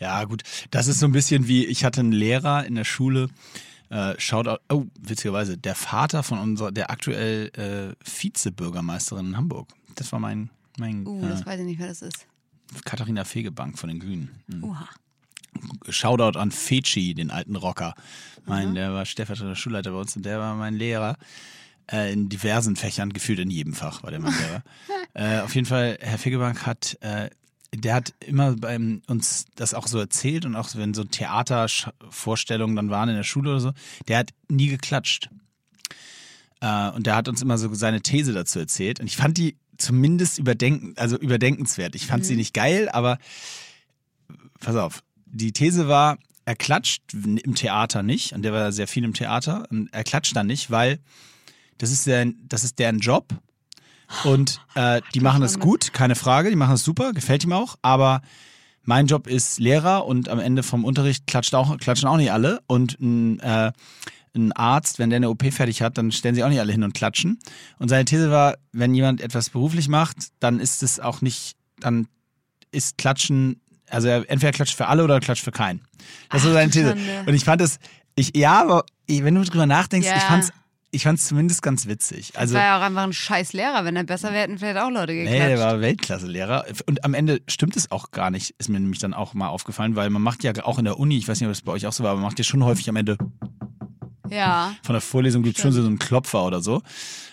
[0.00, 0.42] Ja, gut.
[0.70, 3.28] Das ist so ein bisschen wie, ich hatte einen Lehrer in der Schule,
[3.92, 9.68] äh, Shoutout, oh, witzigerweise, der Vater von unserer, der aktuell äh, Vizebürgermeisterin in Hamburg.
[9.96, 12.26] Das war mein, mein Uh, äh, das weiß ich nicht, wer das ist.
[12.86, 14.30] Katharina Fegebank von den Grünen.
[14.46, 14.64] Mhm.
[14.64, 14.88] Uha.
[15.90, 17.94] Shoutout an Feci, den alten Rocker.
[18.46, 21.16] Mein, der war stellvertretender Schulleiter bei uns und der war mein Lehrer.
[21.90, 24.62] Äh, in diversen Fächern, gefühlt in jedem Fach war der mein Lehrer.
[25.12, 27.28] äh, auf jeden Fall, Herr Fegebank hat, äh,
[27.74, 32.90] der hat immer bei uns das auch so erzählt und auch wenn so Theatervorstellungen dann
[32.90, 33.72] waren in der Schule oder so,
[34.08, 35.30] der hat nie geklatscht.
[36.60, 39.00] Äh, und der hat uns immer so seine These dazu erzählt.
[39.00, 41.94] Und ich fand die zumindest überdenken, also überdenkenswert.
[41.94, 43.18] Ich fand sie nicht geil, aber
[44.60, 49.04] pass auf, die These war, er klatscht im Theater nicht, und der war sehr viel
[49.04, 50.98] im Theater, und er klatscht dann nicht, weil
[51.78, 53.28] das ist, der, das ist deren Job
[54.24, 57.76] und äh, die machen das gut, keine Frage, die machen das super, gefällt ihm auch,
[57.82, 58.22] aber
[58.84, 62.60] mein Job ist Lehrer und am Ende vom Unterricht klatscht auch, klatschen auch nicht alle
[62.66, 63.72] und ein, äh,
[64.34, 66.82] ein Arzt, wenn der eine OP fertig hat, dann stellen sie auch nicht alle hin
[66.84, 67.38] und klatschen.
[67.78, 72.08] Und seine These war, wenn jemand etwas beruflich macht, dann ist es auch nicht, dann
[72.70, 75.82] ist Klatschen, also er entweder klatscht für alle oder er klatscht für keinen.
[76.30, 76.88] Das war seine du These.
[76.88, 77.24] Schande.
[77.26, 77.78] Und ich fand das,
[78.16, 80.16] ich, ja, aber wenn du drüber nachdenkst, Ja.
[80.16, 80.50] ich fand's,
[80.92, 82.32] ich fand's zumindest ganz witzig.
[82.36, 83.84] Also, war ja auch einfach ein scheiß Lehrer.
[83.84, 85.40] Wenn er besser wäre, hätten vielleicht auch Leute geklatscht.
[85.40, 86.66] Nee, der war Weltklasse-Lehrer.
[86.86, 89.96] Und am Ende stimmt es auch gar nicht, ist mir nämlich dann auch mal aufgefallen,
[89.96, 91.86] weil man macht ja auch in der Uni, ich weiß nicht, ob das bei euch
[91.86, 93.16] auch so war, aber man macht ja schon häufig am Ende
[94.32, 96.82] ja, von der Vorlesung gibt es schon so einen Klopfer oder so.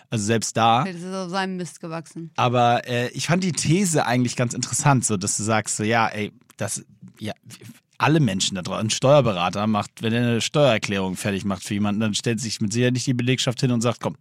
[0.09, 0.83] Also selbst da.
[0.83, 2.31] das ist auf seinem Mist gewachsen.
[2.35, 6.07] Aber äh, ich fand die These eigentlich ganz interessant, so dass du sagst, so ja,
[6.07, 6.83] ey, das,
[7.19, 7.33] ja,
[7.99, 12.01] alle Menschen da draußen, ein Steuerberater macht, wenn er eine Steuererklärung fertig macht für jemanden,
[12.01, 14.15] dann stellt sich mit Sicherheit nicht die Belegschaft hin und sagt, komm,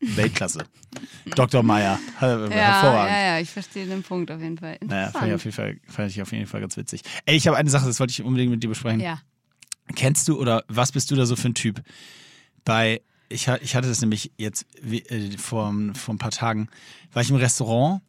[0.00, 0.64] Weltklasse.
[1.34, 1.62] Dr.
[1.62, 3.12] Meier, äh, Ja, hervorragend.
[3.12, 4.78] ja, ja, ich verstehe den Punkt auf jeden Fall.
[4.84, 7.02] Naja, fand ich, auf jeden Fall, fand ich auf jeden Fall ganz witzig.
[7.26, 9.00] Ey, ich habe eine Sache, das wollte ich unbedingt mit dir besprechen.
[9.00, 9.20] Ja.
[9.94, 11.82] Kennst du oder was bist du da so für ein Typ?
[12.64, 16.68] Bei, ich, ich hatte das nämlich jetzt äh, vor, vor ein paar Tagen,
[17.12, 18.02] war ich im Restaurant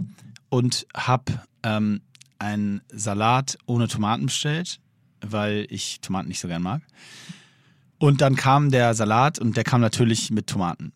[0.49, 2.01] und habe ähm,
[2.39, 4.80] einen Salat ohne Tomaten bestellt,
[5.31, 6.81] weil ich Tomaten nicht so gern mag.
[7.99, 10.91] Und dann kam der Salat und der kam natürlich mit Tomaten.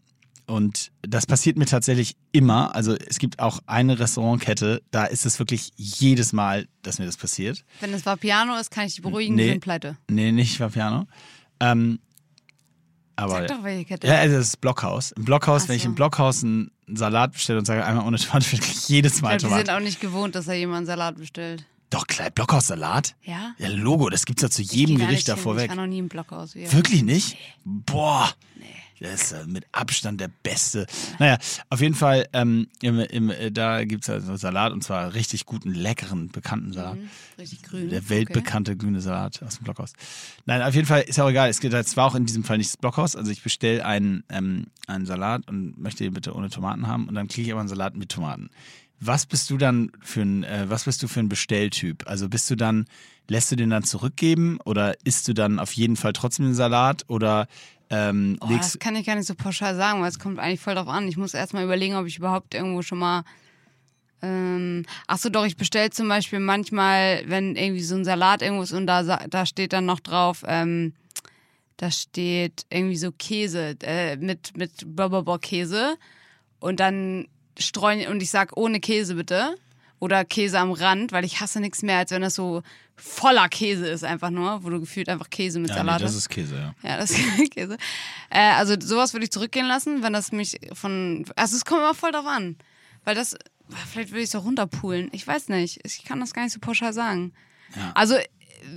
[0.45, 2.75] Und das passiert mir tatsächlich immer.
[2.75, 7.15] Also es gibt auch eine Restaurantkette, da ist es wirklich jedes Mal, dass mir das
[7.17, 7.63] passiert.
[7.79, 9.43] Wenn es Vapiano ist, kann ich dich beruhigen, Nee.
[9.45, 9.97] die sind pleite.
[10.09, 11.07] Nee, nicht Vapiano.
[11.59, 11.99] Ähm,
[13.15, 14.07] aber Sag doch, welche Kette.
[14.07, 15.11] ja, also das ist Blockhaus.
[15.11, 15.89] Im Blockhaus, Ach wenn ich so.
[15.89, 19.39] im Blockhaus einen Salat bestelle und sage einmal ohne Tomate, finde ich jedes Mal ich
[19.39, 19.77] glaube, die sind Tomate.
[19.81, 21.65] auch nicht gewohnt, dass da jemand einen Salat bestellt.
[21.91, 23.15] Doch, klar, Blockhaus-Salat?
[23.21, 23.53] Ja?
[23.59, 25.65] Ja, Logo, das gibt's ja zu jedem Gericht da vorweg.
[25.65, 26.55] Ich war noch nie im Blockhaus.
[26.55, 27.37] Wie Wirklich nicht?
[27.63, 28.31] Boah.
[29.01, 30.85] Das ist mit Abstand der beste.
[31.17, 35.15] Naja, auf jeden Fall, ähm, im, im, äh, da gibt es also Salat und zwar
[35.15, 36.97] richtig guten, leckeren, bekannten Salat.
[36.97, 37.89] Mhm, Richtig grün.
[37.89, 39.93] Der weltbekannte grüne Salat aus dem Blockhaus.
[40.45, 41.49] Nein, auf jeden Fall ist auch egal.
[41.49, 43.15] Es geht es war auch in diesem Fall nicht das Blockhaus.
[43.15, 47.15] Also ich bestelle einen, ähm, einen Salat und möchte ihn bitte ohne Tomaten haben und
[47.15, 48.51] dann kriege ich aber einen Salat mit Tomaten.
[49.03, 52.07] Was bist du dann für ein, äh, was bist du für ein Bestelltyp?
[52.07, 52.85] Also bist du dann,
[53.27, 57.03] lässt du den dann zurückgeben oder isst du dann auf jeden Fall trotzdem den Salat
[57.07, 57.47] oder
[57.89, 60.75] ähm, Oh, das kann ich gar nicht so pauschal sagen, weil es kommt eigentlich voll
[60.75, 61.07] drauf an.
[61.07, 63.23] Ich muss erstmal überlegen, ob ich überhaupt irgendwo schon mal.
[64.21, 68.61] Ähm, ach so, doch, ich bestelle zum Beispiel manchmal, wenn irgendwie so ein Salat irgendwo
[68.61, 70.93] ist und da, da steht dann noch drauf, ähm,
[71.77, 75.97] da steht irgendwie so Käse äh, mit, mit Blablabla-Käse
[76.59, 77.27] und dann
[77.59, 79.55] streuen und ich sag ohne Käse bitte
[79.99, 82.63] oder Käse am Rand, weil ich hasse nichts mehr, als wenn das so
[82.95, 86.11] voller Käse ist einfach nur, wo du gefühlt einfach Käse mit ja, nee, Salat das
[86.11, 86.17] hast.
[86.17, 86.75] ist Käse, ja.
[86.87, 87.77] Ja, das ist Käse.
[88.29, 91.25] Äh, also sowas würde ich zurückgehen lassen, wenn das mich von.
[91.35, 92.57] Also es kommt immer voll drauf an.
[93.03, 93.35] Weil das.
[93.91, 95.09] Vielleicht würde ich es auch runterpulen.
[95.13, 95.79] Ich weiß nicht.
[95.85, 97.33] Ich kann das gar nicht so pauschal sagen.
[97.93, 98.17] Also,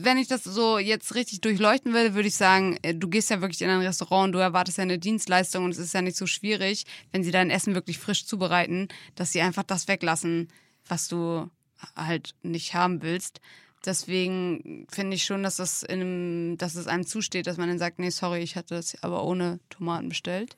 [0.03, 3.41] wenn ich das so jetzt richtig durchleuchten will, würde ich sagen, äh, du gehst ja
[3.41, 6.17] wirklich in ein Restaurant und du erwartest ja eine Dienstleistung und es ist ja nicht
[6.17, 10.49] so schwierig, wenn sie dein Essen wirklich frisch zubereiten, dass sie einfach das weglassen,
[10.87, 11.51] was du
[11.97, 13.41] halt nicht haben willst.
[13.85, 17.79] Deswegen finde ich schon, dass das in einem, dass es einem zusteht, dass man dann
[17.79, 20.57] sagt, nee, sorry, ich hatte das aber ohne Tomaten bestellt.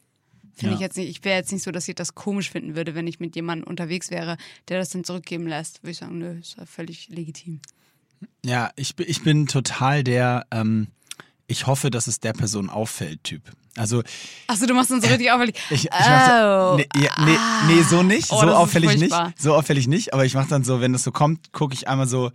[0.55, 0.75] Finde Ja.
[0.77, 3.07] ich jetzt nicht, ich wäre jetzt nicht so, dass ich das komisch finden würde, wenn
[3.07, 4.37] ich mit jemandem unterwegs wäre,
[4.69, 5.83] der das dann zurückgeben lässt.
[5.83, 7.61] Würde ich sagen, nö, ist ja völlig legitim.
[8.45, 10.89] Ja, ich, bin- ich bin total der, ähm,
[11.47, 13.43] ich hoffe, dass es der Person auffällt, Typ.
[13.77, 14.03] Also
[14.47, 15.57] Achso, du machst uns so richtig auffällig.
[15.71, 16.77] ich, ich Oh.
[16.77, 20.35] nee, ja, nee, nee, so nicht, Oh, so auffällig nicht, so auffällig nicht, aber ich
[20.35, 22.31] mache dann so, wenn das so kommt, gucke ich einmal so,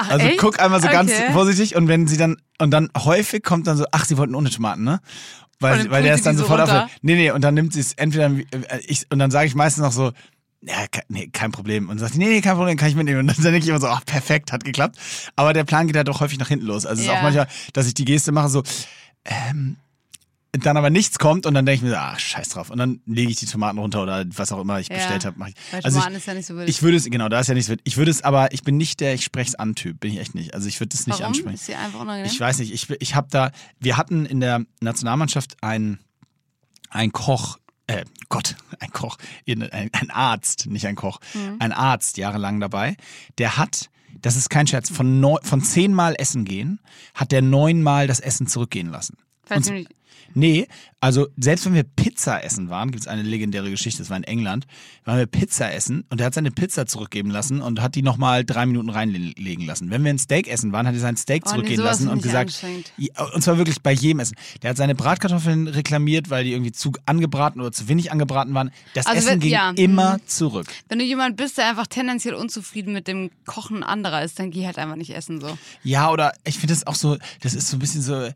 [0.00, 0.38] Ach, also echt?
[0.38, 1.32] guck einmal so ganz Okay.
[1.32, 4.48] vorsichtig und wenn sie dann, und dann häufig kommt dann so, ach, sie wollten ohne
[4.48, 5.00] Tomaten, ne?
[5.60, 6.84] Weil, weil der ist dann die so sofort runter?
[6.84, 6.98] auffällig.
[7.02, 9.82] Nee, nee, und dann nimmt sie es entweder, äh, ich, und dann sage ich meistens
[9.82, 10.12] noch so,
[10.62, 11.84] ja, nee, kein Problem.
[11.88, 13.20] Und dann sagt nee, nee, kein Problem, kann ich mitnehmen.
[13.20, 14.98] Und dann denke ich immer so, ach, perfekt, hat geklappt.
[15.36, 16.84] Aber der Plan geht halt doch häufig nach hinten los.
[16.86, 17.18] Also es ist Ja.
[17.18, 18.62] auch manchmal, dass ich die Geste mache, so,
[19.24, 19.76] ähm,
[20.52, 22.70] dann aber nichts kommt und dann denke ich mir, so, ach, scheiß drauf.
[22.70, 24.94] Und dann lege ich die Tomaten runter oder was auch immer ich Ja.
[24.96, 25.36] bestellt habe,
[25.84, 26.68] Also ich, ist ja nicht so wild.
[26.68, 27.80] ich würde es, genau, da ist ja nichts wild.
[27.84, 30.18] Ich würde es aber, ich bin nicht der, ich spreche es an Typ, bin ich
[30.18, 30.54] echt nicht.
[30.54, 31.26] Also ich würde es nicht Warum?
[31.34, 31.54] ansprechen.
[31.54, 32.32] Ist einfach unangenehm?
[32.32, 36.00] Ich weiß nicht, ich, ich habe da, wir hatten in der Nationalmannschaft einen,
[36.88, 41.56] einen Koch, äh, Gott, ein Koch, ein, ein Arzt, nicht ein Koch, Mhm.
[41.58, 42.96] ein Arzt jahrelang dabei,
[43.38, 46.80] der hat, das ist kein Scherz, von, neun, von zehnmal Essen gehen,
[47.14, 49.16] hat der neunmal das Essen zurückgehen lassen.
[49.72, 49.88] Und-.
[50.34, 50.68] Nee,
[51.00, 54.24] also selbst wenn wir Pizza essen waren, gibt es eine legendäre Geschichte, das war in
[54.24, 54.66] England,
[55.04, 58.44] waren wir Pizza essen und er hat seine Pizza zurückgeben lassen und hat die nochmal
[58.44, 59.90] drei Minuten reinlegen lassen.
[59.90, 62.08] Wenn wir ein Steak essen waren, hat er sein Steak Oh, nee, zurückgehen sowas lassen
[62.08, 62.64] und gesagt,
[63.34, 64.36] und zwar wirklich bei jedem Essen.
[64.62, 68.70] Der hat seine Bratkartoffeln reklamiert, weil die irgendwie zu angebraten oder zu wenig angebraten waren.
[68.94, 70.66] Das Also Essen wenn- ging ja, immer zurück.
[70.88, 74.66] Wenn du jemand bist, der einfach tendenziell unzufrieden mit dem Kochen anderer ist, dann geh
[74.66, 75.56] halt einfach nicht essen so.
[75.84, 78.28] Ja, oder ich finde das auch so, das ist so ein bisschen so,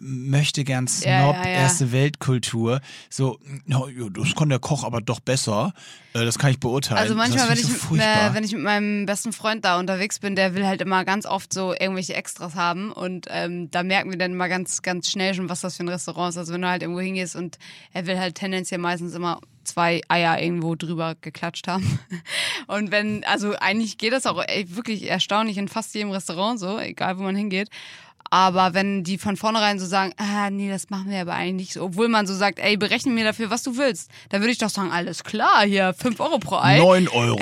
[0.00, 1.44] möchte gern Snob, Ja, ja, ja.
[1.44, 2.80] erste Weltkultur.
[3.10, 5.72] So, ja, das kann der Koch aber doch besser.
[6.14, 6.98] Äh, das kann ich beurteilen.
[6.98, 10.36] Also manchmal, wenn ich, so äh, wenn ich mit meinem besten Freund da unterwegs bin,
[10.36, 14.18] der will halt immer ganz oft so irgendwelche Extras haben und ähm, da merken wir
[14.18, 16.38] dann immer ganz, ganz schnell schon, was das für ein Restaurant ist.
[16.38, 17.58] Also wenn du halt irgendwo hingehst und
[17.92, 21.98] er will halt tendenziell meistens immer zwei Eier irgendwo drüber geklatscht haben.
[22.66, 26.78] Und wenn, also eigentlich geht das auch ey, wirklich erstaunlich in fast jedem Restaurant so,
[26.78, 27.68] egal wo man hingeht.
[28.30, 31.72] Aber wenn die von vornherein so sagen, ah, nee, das machen wir aber eigentlich nicht
[31.74, 34.58] so, obwohl man so sagt, ey, berechne mir dafür, was du willst, dann würde ich
[34.58, 36.78] doch sagen, alles klar, hier, 5 Euro pro Ei.
[36.78, 37.38] 9 Euro.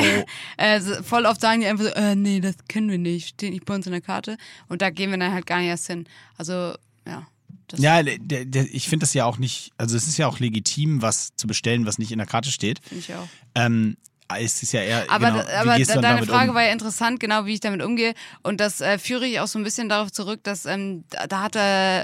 [0.56, 3.64] Äh, voll oft sagen die einfach so, äh, nee, das können wir nicht, steht nicht
[3.64, 4.36] bei uns in der Karte.
[4.68, 6.06] Und da gehen wir dann halt gar nicht erst hin.
[6.36, 6.74] Also,
[7.06, 7.26] ja.
[7.68, 10.40] Das Ja, der, der, ich finde das ja auch nicht, also es ist ja auch
[10.40, 12.80] legitim, was zu bestellen, was nicht in der Karte steht.
[12.84, 13.28] finde ich auch.
[13.54, 13.96] Ähm,
[14.36, 16.54] es ist ja eher, Aber, genau, aber deine Frage um?
[16.54, 18.14] war ja interessant, genau wie ich damit umgehe.
[18.42, 21.42] Und das äh, führe ich auch so ein bisschen darauf zurück, dass ähm, da, da
[21.42, 21.60] hatte,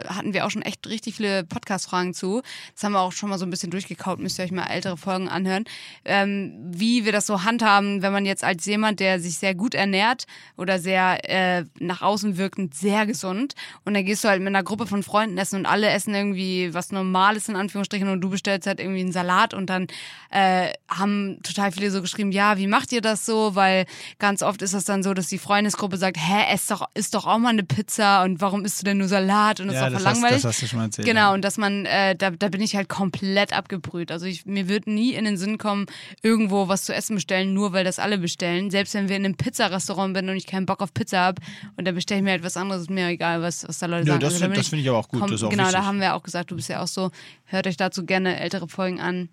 [0.09, 2.43] hatten wir auch schon echt richtig viele Podcast-Fragen zu.
[2.75, 4.97] Das haben wir auch schon mal so ein bisschen durchgekaut, müsst ihr euch mal ältere
[4.97, 5.65] Folgen anhören.
[6.05, 9.75] Ähm, wie wir das so handhaben, wenn man jetzt als jemand, der sich sehr gut
[9.75, 14.49] ernährt oder sehr äh, nach außen wirkend sehr gesund und dann gehst du halt mit
[14.49, 18.31] einer Gruppe von Freunden essen und alle essen irgendwie was Normales in Anführungsstrichen und du
[18.31, 19.87] bestellst halt irgendwie einen Salat und dann
[20.31, 23.55] äh, haben total viele so geschrieben, ja, wie macht ihr das so?
[23.55, 23.87] Weil
[24.19, 27.27] ganz oft ist das dann so, dass die Freundesgruppe sagt, hä, ess doch, isst doch
[27.27, 29.93] auch mal eine Pizza und warum isst du denn nur Salat und Ja, ist doch
[29.93, 30.43] das voll hast- langweilig.
[30.43, 32.77] das hast du schon mal erzählt, Genau, und dass man, äh, da, da bin ich
[32.77, 34.11] halt komplett abgebrüht.
[34.13, 35.87] Also ich, mir wird nie in den Sinn kommen,
[36.23, 38.71] irgendwo was zu essen bestellen, nur weil das alle bestellen.
[38.71, 41.43] Selbst wenn wir in einem Pizzarestaurant bin und ich keinen Bock auf Pizza habe
[41.77, 44.05] und dann bestelle ich mir halt was anderes, ist mir egal, was, was da Leute
[44.05, 44.21] Nö, sagen.
[44.21, 45.85] das Also da das finde ich aber auch gut, komm- auch Genau, da wichtig.
[45.85, 47.11] haben wir auch gesagt, du bist ja auch so,
[47.45, 49.29] hört euch dazu gerne ältere Folgen an.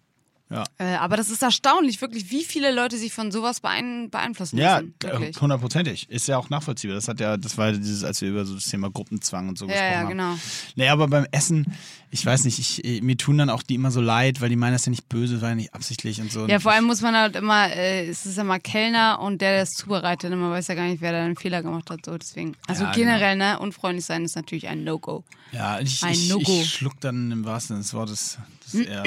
[0.49, 0.63] Ja.
[0.77, 4.75] Äh, aber das ist erstaunlich, wirklich, wie viele Leute sich von sowas beein beeinflussen Ja,
[4.75, 4.93] lassen.
[5.01, 5.41] Wirklich.
[5.41, 6.07] hundertprozentig.
[6.09, 6.95] Ist ja auch nachvollziehbar.
[6.95, 9.57] Das hat ja, das war ja dieses, als wir über so das Thema Gruppenzwang und
[9.57, 10.09] so Ja, gesprochen ja, haben.
[10.09, 10.35] genau.
[10.75, 11.65] Nee, aber beim Essen,
[12.11, 14.55] ich weiß nicht, ich, eh, mir tun dann auch die immer so leid, weil die
[14.55, 16.45] meinen das ja nicht böse, war ja nicht absichtlich und so.
[16.45, 19.63] Ja, vor allem muss man halt immer, äh, es ist immer Kellner und der, der
[19.63, 22.15] es zubereitet, und man weiß ja gar nicht, wer da einen Fehler gemacht hat, so
[22.17, 22.55] deswegen.
[22.67, 25.23] Also Ja, generell, ne, unfreundlich sein ist natürlich ein No-Go.
[25.51, 26.61] ja, ich, ein ich, No-Go.
[26.61, 28.37] ich schluck dann im wahrsten Sinne des Wortes das
[28.81, 29.03] eher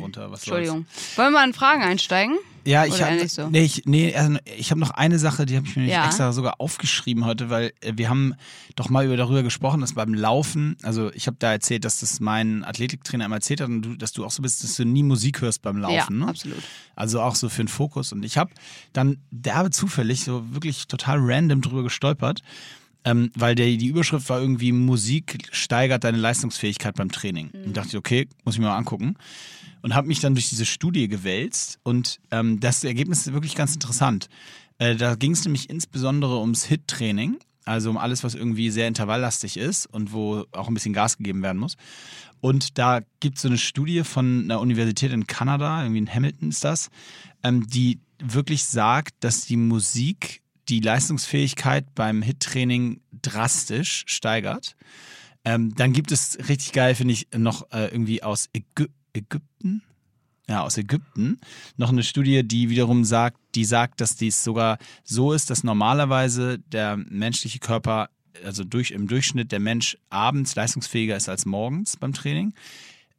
[0.00, 0.30] runter.
[0.30, 0.58] Was soll's.
[0.68, 0.86] Entschuldigung.
[1.16, 2.36] Wollen wir an Fragen einsteigen?
[2.64, 3.48] Ja, ich habe so?
[3.48, 6.04] nee, ich, nee, also ich habe noch eine Sache, die habe ich mir Ja.
[6.04, 8.34] extra sogar aufgeschrieben heute, weil äh, wir haben
[8.76, 12.20] doch mal über darüber gesprochen, dass beim Laufen, also ich habe da erzählt, dass das
[12.20, 15.02] mein Athletiktrainer einmal erzählt hat und du, dass du auch so bist, dass du nie
[15.02, 15.94] Musik hörst beim Laufen.
[16.20, 16.28] ja, ne?
[16.28, 16.58] absolut.
[16.94, 18.12] Also auch so für den Fokus.
[18.12, 18.50] Und ich habe
[18.92, 22.42] dann derbe zufällig so wirklich total random drüber gestolpert,
[23.08, 27.50] ähm, weil der, die Überschrift war irgendwie Musik steigert deine Leistungsfähigkeit beim Training.
[27.64, 29.14] Und dachte ich, okay, muss ich mir mal angucken.
[29.80, 33.72] Und habe mich dann durch diese Studie gewälzt und ähm, das Ergebnis ist wirklich ganz
[33.72, 34.28] interessant.
[34.76, 37.38] Äh, da ging es nämlich insbesondere ums HIT-Training.
[37.64, 41.42] also um alles, was irgendwie sehr intervalllastig ist und wo auch ein bisschen Gas gegeben
[41.42, 41.76] werden muss.
[42.40, 46.50] Und da gibt es so eine Studie von einer Universität in Kanada, irgendwie in Hamilton
[46.50, 46.90] ist das,
[47.42, 54.76] ähm, die wirklich sagt, dass die Musik die Leistungsfähigkeit beim Hit-Training drastisch steigert.
[55.44, 59.82] Ähm, dann gibt es richtig geil, finde ich, noch äh, irgendwie aus Ägy Ägypten.
[60.48, 61.40] Ja, aus Ägypten.
[61.76, 66.58] Noch eine Studie, die wiederum sagt, die sagt, dass dies sogar so ist, dass normalerweise
[66.58, 68.10] der menschliche Körper,
[68.44, 72.54] also durch, im Durchschnitt der Mensch abends leistungsfähiger ist als morgens beim Training.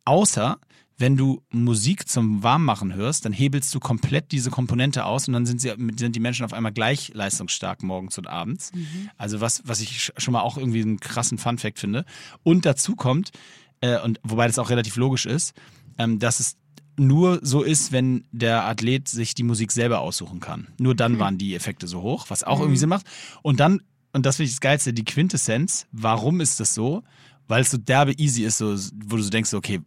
[0.06, 0.60] Außer
[1.00, 5.46] wenn du Musik zum Warmmachen hörst, dann hebelst du komplett diese Komponente aus und dann
[5.46, 8.74] sind, sie, sind die Menschen auf einmal gleich leistungsstark morgens und abends.
[8.74, 9.10] Mhm.
[9.18, 12.04] Also was, was ich schon mal auch irgendwie einen krassen Funfact finde.
[12.44, 13.32] Und dazu kommt,
[13.80, 15.54] äh, und wobei das auch relativ logisch ist,
[15.98, 16.58] ähm, dass es
[16.98, 20.68] nur so ist, wenn der Athlet sich die Musik selber aussuchen kann.
[20.80, 21.20] Nur dann mhm.
[21.20, 22.64] waren die Effekte so hoch, was auch mhm.
[22.64, 23.06] irgendwie Sinn macht.
[23.42, 23.82] Und dann,
[24.12, 27.04] und das finde ich das Geilste, die Quintessenz, warum ist das so?
[27.48, 29.80] Weil es so derbe easy ist, so, wo du so denkst, okay,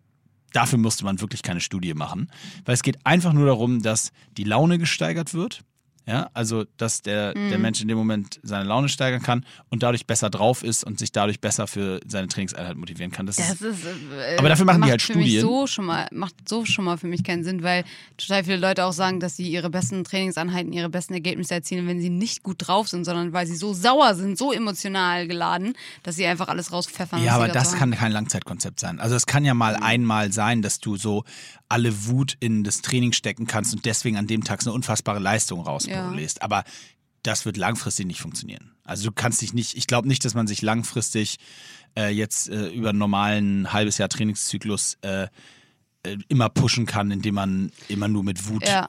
[0.52, 2.30] dafür musste man wirklich keine Studie machen,
[2.64, 5.64] weil es geht einfach nur darum, dass die Laune gesteigert wird
[6.06, 7.50] ja, also dass der, mhm.
[7.50, 10.98] der Mensch in dem Moment seine Laune steigern kann und dadurch besser drauf ist und
[10.98, 13.26] sich dadurch besser für seine Trainingseinheit motivieren kann.
[13.26, 15.40] Das, das ist, ist, äh, aber dafür machen die halt Studien.
[15.42, 17.84] So schon mal, macht so schon mal für mich keinen Sinn, weil
[18.16, 22.00] total viele Leute auch sagen, dass sie ihre besten Trainingseinheiten, ihre besten Ergebnisse erzielen, wenn
[22.00, 26.16] sie nicht gut drauf sind, sondern weil sie so sauer sind, so emotional geladen, dass
[26.16, 27.22] sie einfach alles rauspfeffern.
[27.22, 28.98] Ja, aber das kann kein Langzeitkonzept sein.
[28.98, 29.82] Also es kann ja mal mhm.
[29.84, 31.24] einmal sein, dass du so
[31.68, 35.18] alle Wut in das Training stecken kannst und deswegen an dem Tag so eine unfassbare
[35.18, 35.91] Leistung rausbläst.
[35.91, 35.91] Ja.
[36.42, 36.64] Aber
[37.22, 38.72] das wird langfristig nicht funktionieren.
[38.84, 41.38] Also du kannst dich nicht, ich glaube nicht, dass man sich langfristig
[41.96, 45.28] äh, jetzt äh, über einen normalen halbes Jahr Trainingszyklus äh,
[46.02, 48.88] äh immer pushen kann, indem man immer nur mit Wut ja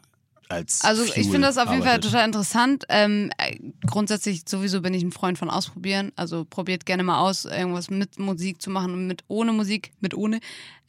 [0.54, 2.04] als Also Fuel ich finde das auf jeden arbeitet.
[2.06, 2.86] Fall total interessant.
[2.90, 6.12] Ähm, äh, grundsätzlich sowieso bin ich ein Freund von Ausprobieren.
[6.16, 10.14] Also probiert gerne mal aus, irgendwas mit Musik zu machen und mit ohne Musik, mit
[10.14, 10.40] ohne.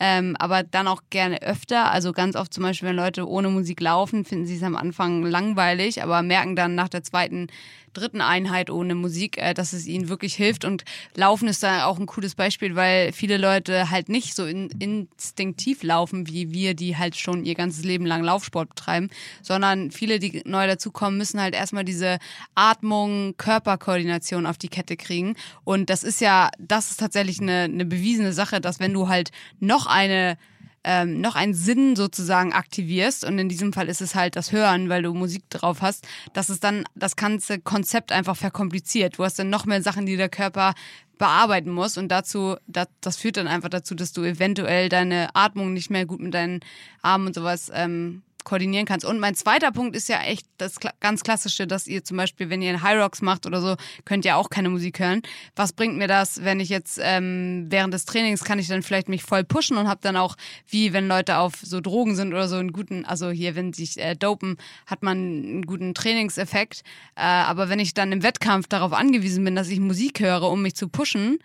[0.00, 1.90] Ähm, aber dann auch gerne öfter.
[1.90, 5.22] Also ganz oft zum Beispiel, wenn Leute ohne Musik laufen, finden sie es am Anfang
[5.22, 7.48] langweilig, aber merken dann nach der zweiten
[7.94, 10.64] dritten Einheit ohne Musik, äh, dass es ihnen wirklich hilft.
[10.64, 14.68] Und Laufen ist da auch ein cooles Beispiel, weil viele Leute halt nicht so in,
[14.78, 19.10] instinktiv laufen, wie wir, die halt schon ihr ganzes Leben lang Laufsport betreiben,
[19.42, 22.18] sondern viele, die neu dazukommen, müssen halt erstmal diese
[22.54, 25.36] Atmung, Körperkoordination auf die Kette kriegen.
[25.64, 29.30] Und das ist ja, das ist tatsächlich eine, eine bewiesene Sache, dass wenn du halt
[29.60, 30.36] noch eine
[30.84, 34.88] ähm, noch einen Sinn sozusagen aktivierst und in diesem Fall ist es halt das Hören,
[34.88, 39.18] weil du Musik drauf hast, dass es dann das ganze Konzept einfach verkompliziert.
[39.18, 40.74] Du hast dann noch mehr Sachen, die der Körper
[41.18, 45.72] bearbeiten muss und dazu, das, das führt dann einfach dazu, dass du eventuell deine Atmung
[45.72, 46.60] nicht mehr gut mit deinen
[47.02, 49.04] Armen und sowas ähm, koordinieren kannst.
[49.04, 52.62] Und mein zweiter Punkt ist ja echt das ganz Klassische, dass ihr zum Beispiel, wenn
[52.62, 55.22] ihr in High Rocks macht oder so, könnt ihr auch keine Musik hören.
[55.56, 59.08] Was bringt mir das, wenn ich jetzt ähm, während des Trainings kann ich dann vielleicht
[59.08, 60.36] mich voll pushen und habe dann auch,
[60.68, 63.98] wie wenn Leute auf so Drogen sind oder so, einen guten, also hier, wenn sich
[63.98, 66.82] äh, dopen, hat man einen guten Trainingseffekt.
[67.16, 70.62] Äh, aber wenn ich dann im Wettkampf darauf angewiesen bin, dass ich Musik höre, um
[70.62, 71.38] mich zu pushen,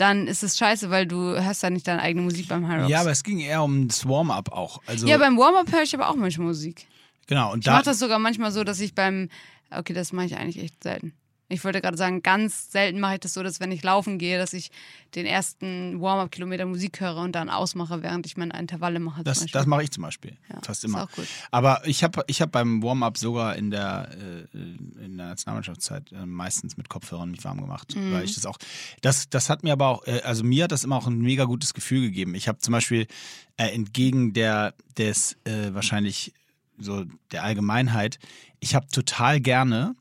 [0.00, 2.90] dann ist es scheiße, weil du hörst ja nicht deine eigene Musik beim High Rocks.
[2.90, 4.80] Ja, aber es ging eher um das Warm-up auch.
[4.86, 6.86] Also ja, beim Warm-up höre ich aber auch manchmal Musik.
[7.26, 7.52] Genau.
[7.52, 9.28] Und ich mache das sogar manchmal so, dass ich beim,
[9.70, 11.12] okay, das mache ich eigentlich echt selten.
[11.50, 14.38] Ich wollte gerade sagen, ganz selten mache ich das so, dass wenn ich laufen gehe,
[14.38, 14.70] dass ich
[15.14, 19.24] den ersten Warm-up-Kilometer Musik höre und dann ausmache, während ich meine Intervalle mache.
[19.24, 20.36] Das, das mache ich zum Beispiel.
[20.48, 21.08] Ja, fast immer.
[21.50, 24.58] Aber ich habe ich hab beim Warm-up sogar in der, äh,
[25.04, 27.96] in der Nationalmannschaftszeit äh, meistens mit Kopfhörern mich warm gemacht.
[27.96, 28.12] Mhm.
[28.12, 28.58] Weil ich das auch.
[29.00, 31.44] Das, das hat mir aber auch, äh, also mir hat das immer auch ein mega
[31.44, 32.34] gutes Gefühl gegeben.
[32.34, 33.08] Ich habe zum Beispiel
[33.56, 36.32] äh, entgegen der des äh, wahrscheinlich
[36.78, 38.18] so der Allgemeinheit,
[38.60, 39.94] ich habe total gerne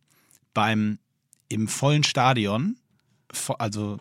[0.53, 0.99] beim
[1.49, 2.77] im vollen Stadion,
[3.57, 3.99] also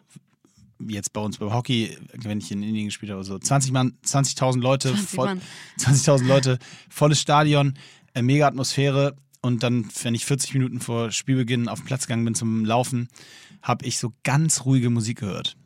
[0.87, 4.61] jetzt bei uns beim Hockey, wenn ich in Indien gespielt habe, so 20 Mann, 20.000
[4.61, 5.41] Leute, 20 voll,
[5.79, 6.59] 20.000 Leute,
[6.89, 7.75] volles Stadion,
[8.15, 12.25] äh, mega Atmosphäre und dann, wenn ich 40 Minuten vor Spielbeginn auf den Platz gegangen
[12.25, 13.09] bin zum Laufen,
[13.63, 15.57] habe ich so ganz ruhige Musik gehört.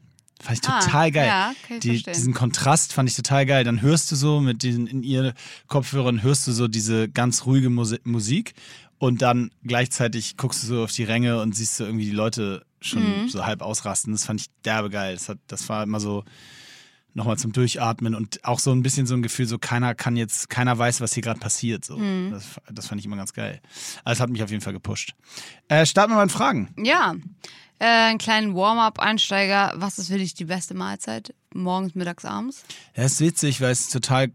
[0.40, 1.26] Fand ich total ah, geil.
[1.26, 3.62] Ja, Die, diesen Kontrast fand ich total geil.
[3.62, 5.34] Dann hörst du so mit diesen in ihr
[5.68, 8.54] Kopfhörern hörst du so diese ganz ruhige Musik
[9.02, 12.64] und dann gleichzeitig guckst du so auf die Ränge und siehst du irgendwie die Leute
[12.80, 13.28] schon mhm.
[13.28, 14.12] so halb ausrasten.
[14.12, 15.14] Das fand ich derbe geil.
[15.14, 16.22] Das, hat, das war immer so
[17.12, 20.48] nochmal zum Durchatmen und auch so ein bisschen so ein Gefühl, so keiner kann jetzt,
[20.50, 21.84] keiner weiß, was hier gerade passiert.
[21.84, 21.96] So.
[21.96, 22.30] Mhm.
[22.30, 23.60] Das, das, fand ich immer ganz geil.
[24.04, 25.14] Also das hat mich auf jeden Fall gepusht.
[25.66, 26.72] Äh, starten wir mal mit Fragen.
[26.78, 27.16] Ja.
[27.80, 29.72] Äh, einen kleinen Warm-up-Einsteiger.
[29.78, 31.34] Was ist für dich die beste Mahlzeit?
[31.52, 32.62] Morgens, mittags, abends?
[32.94, 34.30] Ja, ist witzig, weil es total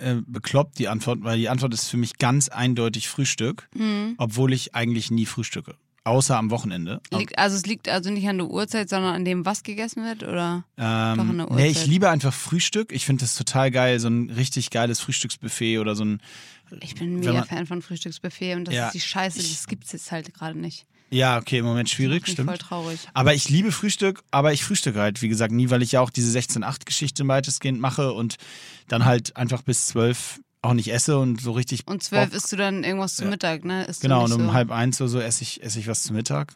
[0.00, 4.14] äh, bekloppt, die Antwort, weil die Antwort ist für mich ganz eindeutig Frühstück, mhm.
[4.18, 5.74] obwohl ich eigentlich nie frühstücke.
[6.04, 7.00] außer am Wochenende.
[7.12, 10.22] Liegt, also es liegt also nicht an der Uhrzeit, sondern an dem, was gegessen wird,
[10.22, 10.64] oder?
[10.76, 11.86] Doch an Ähm, der nee, ich Uhrzeit.
[11.88, 12.90] liebe einfach Frühstück.
[12.92, 16.20] Ich finde das total geil, so ein richtig geiles Frühstücksbuffet oder so ein.
[16.80, 19.66] Ich bin mega man- Fan von Frühstücksbuffet und das Ja, ist die Scheiße, ich- das
[19.66, 20.86] gibt's jetzt halt gerade nicht.
[21.10, 22.48] Ja, okay, im Moment schwierig, stimmt.
[22.48, 23.00] voll traurig.
[23.14, 26.10] Aber ich liebe Frühstück, aber ich frühstücke halt, wie gesagt, nie, weil ich ja auch
[26.10, 28.36] diese 16-8-Geschichte weitestgehend mache und
[28.88, 31.86] dann halt einfach bis 12 auch nicht esse und so richtig.
[31.86, 33.30] Und zwölf Bock- isst du dann irgendwas zu Ja.
[33.30, 33.84] Mittag, ne?
[33.84, 34.52] Isst Genau, und um so.
[34.52, 36.54] halb eins oder so esse ich, esse ich was zu Mittag.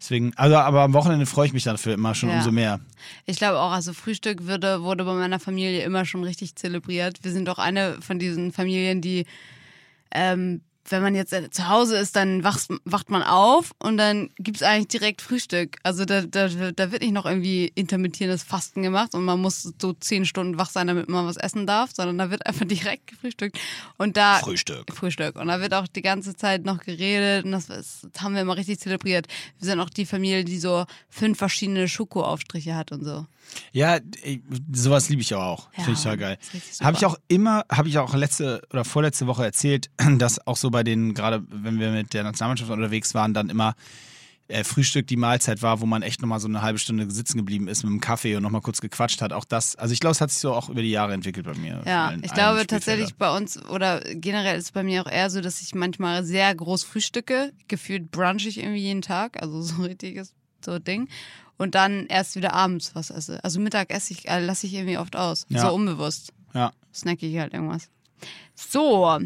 [0.00, 2.36] Deswegen, also, aber am Wochenende freue ich mich dafür immer schon Ja.
[2.38, 2.80] umso mehr.
[3.26, 7.18] Ich glaube auch, also Frühstück wurde, wurde bei meiner Familie immer schon richtig zelebriert.
[7.22, 9.24] Wir sind doch eine von diesen Familien, die,
[10.10, 14.30] ähm, wenn man jetzt äh, zu Hause ist, dann wacht, wacht man auf und dann
[14.38, 15.78] gibt's eigentlich direkt Frühstück.
[15.82, 19.92] Also da, da, da wird nicht noch irgendwie intermittierendes Fasten gemacht und man muss so
[19.94, 23.58] zehn Stunden wach sein, damit man was essen darf, sondern da wird einfach direkt gefrühstückt.
[23.96, 24.92] Und da Frühstück.
[24.92, 25.36] Frühstück.
[25.36, 28.56] Und da wird auch die ganze Zeit noch geredet und das, das haben wir immer
[28.56, 29.26] richtig zelebriert.
[29.58, 33.26] Wir sind auch die Familie, die so fünf verschiedene Schokoaufstriche hat und so.
[33.72, 33.98] Ja,
[34.72, 35.68] sowas liebe ich auch.
[35.76, 36.38] Ja, Finde ich total geil.
[36.80, 40.70] Habe ich auch immer, habe ich auch letzte oder vorletzte Woche erzählt, dass auch so
[40.70, 43.74] bei den, gerade wenn wir mit der Nationalmannschaft unterwegs waren, dann immer
[44.48, 47.66] äh, Frühstück die Mahlzeit war, wo man echt nochmal so eine halbe Stunde sitzen geblieben
[47.66, 49.32] ist mit dem Kaffee und nochmal kurz gequatscht hat.
[49.32, 51.54] Auch das, also ich glaube, es hat sich so auch über die Jahre entwickelt bei
[51.54, 51.82] mir.
[51.86, 55.30] Ja, Allen- ich glaube tatsächlich bei uns oder generell ist es bei mir auch eher
[55.30, 59.76] so, dass ich manchmal sehr groß frühstücke, gefühlt brunch ich irgendwie jeden Tag, also so
[59.76, 61.08] ein richtiges so Ding.
[61.56, 63.42] Und dann erst wieder abends was esse.
[63.44, 65.46] Also Mittag esse ich, äh, lasse ich irgendwie oft aus.
[65.48, 65.60] Ja.
[65.62, 66.32] So unbewusst.
[66.52, 66.72] Ja.
[66.92, 67.88] Snacke ich halt irgendwas.
[68.54, 69.20] So,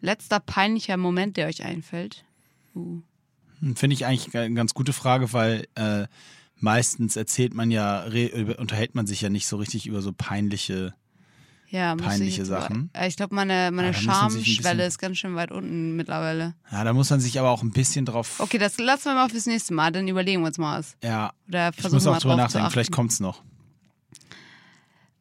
[0.00, 2.24] letzter peinlicher Moment, der euch einfällt.
[2.74, 3.00] Uh.
[3.74, 6.06] Finde ich eigentlich eine ganz gute Frage, weil äh,
[6.56, 10.94] meistens erzählt man ja, über- unterhält man sich ja nicht so richtig über so peinliche.
[11.70, 12.90] Ja, Peinliche ich Sachen.
[12.94, 16.54] Äh, ich glaube, meine, meine Schamschwelle ist ganz schön weit unten mittlerweile.
[16.72, 18.40] Ja, da muss man sich aber auch ein bisschen drauf.
[18.40, 20.96] Okay, das lassen wir mal fürs nächste Mal, dann überlegen wir uns mal was.
[21.02, 22.70] Ja, Oder ich muss auch mal drüber nachdenken.
[22.70, 22.96] Vielleicht achten.
[22.96, 23.42] kommt's noch.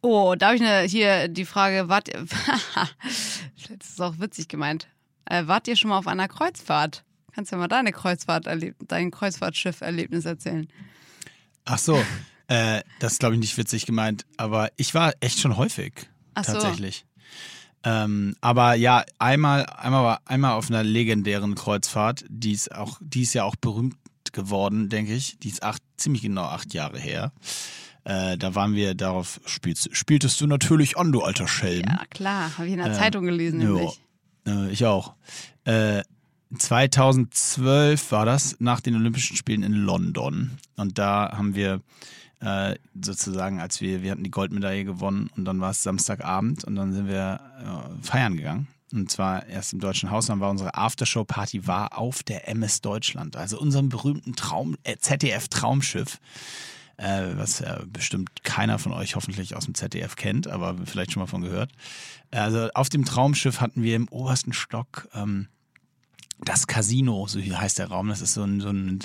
[0.02, 2.26] Oh, da habe ich eine, hier die Frage, wart ihr,
[3.78, 4.88] das ist auch witzig gemeint,
[5.26, 7.04] äh, wart ihr schon mal auf einer Kreuzfahrt?
[7.34, 8.48] Kannst ja mal deine Kreuzfahrt
[8.88, 10.68] dein Kreuzfahrtschiff-Erlebnis erzählen.
[11.66, 12.02] Ach so,
[12.48, 16.45] äh, das ist glaube ich nicht witzig gemeint, aber ich war echt schon häufig Ach
[16.45, 16.53] so.
[16.53, 17.05] tatsächlich.
[17.83, 23.33] Ähm, aber ja, einmal, einmal, einmal auf einer legendären Kreuzfahrt, die ist auch, die ist
[23.33, 23.95] ja auch berühmt
[24.33, 25.39] geworden, denke ich.
[25.39, 27.31] Die ist acht, ziemlich genau acht Jahre her.
[28.03, 31.85] Äh, da waren wir darauf, spielst, spieltest du natürlich an, du alter Schelm.
[31.88, 34.01] Ja, klar, habe ich in der Ähm, Zeitung gelesen, nämlich.
[34.47, 35.13] Äh, ich auch.
[35.65, 36.03] Äh,
[36.57, 40.57] 2012 war das, nach den Olympischen Spielen in London.
[40.77, 41.81] Und da haben wir
[42.39, 46.75] äh, sozusagen, als wir, wir hatten die Goldmedaille gewonnen und dann war es Samstagabend und
[46.75, 48.67] dann sind wir äh, feiern gegangen.
[48.93, 53.35] Und zwar erst im Deutschen Haus, dann war unsere Aftershow-Party war auf der MS Deutschland,
[53.35, 56.19] also unserem berühmten Traum, äh, ZDF-Traumschiff
[56.97, 61.21] äh, was ja bestimmt keiner von euch hoffentlich aus dem ZDF kennt, aber vielleicht schon
[61.21, 61.71] mal von gehört.
[62.31, 65.47] Also auf dem Traumschiff hatten wir im obersten Stock ähm,
[66.43, 68.09] das Casino, so heißt der Raum.
[68.09, 68.99] Das ist so ein, so ein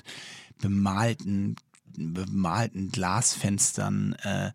[0.58, 1.56] bemalten,
[1.97, 4.53] bemalten Glasfenstern, äh,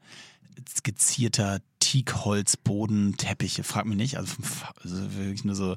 [0.76, 4.18] skizzierter Teakholzboden, Teppiche, frag mich nicht.
[4.18, 4.36] Also,
[4.84, 5.76] also wirklich nur so,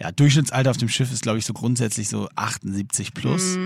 [0.00, 3.56] ja, Durchschnittsalter auf dem Schiff ist, glaube ich, so grundsätzlich so 78 plus.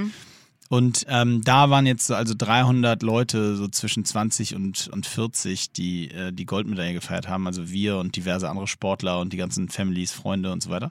[0.68, 5.72] Und ähm, da waren jetzt so also 300 Leute, so zwischen 20 und, und 40,
[5.72, 7.46] die äh, die Goldmedaille gefeiert haben.
[7.46, 10.90] Also wir und diverse andere Sportler und die ganzen Families, Freunde und so weiter.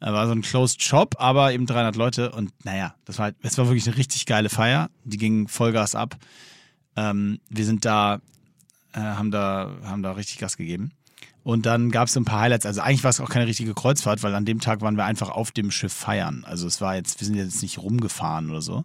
[0.00, 2.32] Äh, War so ein Closed Shop, aber eben 300 Leute.
[2.32, 4.90] Und naja, das war, es war wirklich eine richtig geile Feier.
[5.04, 6.16] Die ging Vollgas ab.
[6.96, 8.20] Ähm, wir sind da,
[8.92, 10.92] äh, haben da, haben da richtig Gas gegeben.
[11.46, 12.66] Und dann gab es so ein paar Highlights.
[12.66, 15.28] Also eigentlich war es auch keine richtige Kreuzfahrt, weil an dem Tag waren wir einfach
[15.28, 16.44] auf dem Schiff feiern.
[16.44, 18.84] Also es war jetzt, wir sind jetzt nicht rumgefahren oder so.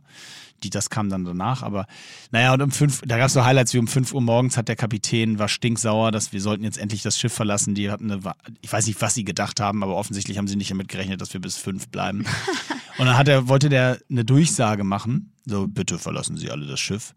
[0.61, 1.87] Die, das kam dann danach, aber
[2.29, 4.67] naja, und um fünf, da gab es so Highlights wie um fünf Uhr morgens hat
[4.67, 7.73] der Kapitän, war stinksauer, dass wir sollten jetzt endlich das Schiff verlassen.
[7.73, 10.69] Die hatten eine, ich weiß nicht, was sie gedacht haben, aber offensichtlich haben sie nicht
[10.69, 12.27] damit gerechnet, dass wir bis fünf bleiben.
[12.99, 15.33] und dann hat er, wollte der eine Durchsage machen.
[15.47, 17.15] So, bitte verlassen Sie alle das Schiff.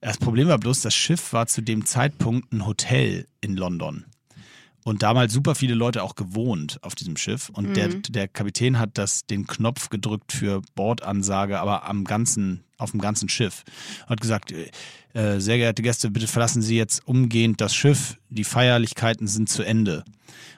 [0.00, 4.06] Das Problem war bloß, das Schiff war zu dem Zeitpunkt ein Hotel in London.
[4.84, 7.50] Und damals super viele Leute auch gewohnt auf diesem Schiff.
[7.50, 12.92] Und der, der Kapitän hat das, den Knopf gedrückt für Bordansage, aber am ganzen, auf
[12.92, 13.64] dem ganzen Schiff.
[14.06, 14.52] Hat gesagt,
[15.12, 18.16] äh, sehr geehrte Gäste, bitte verlassen Sie jetzt umgehend das Schiff.
[18.30, 20.04] Die Feierlichkeiten sind zu Ende.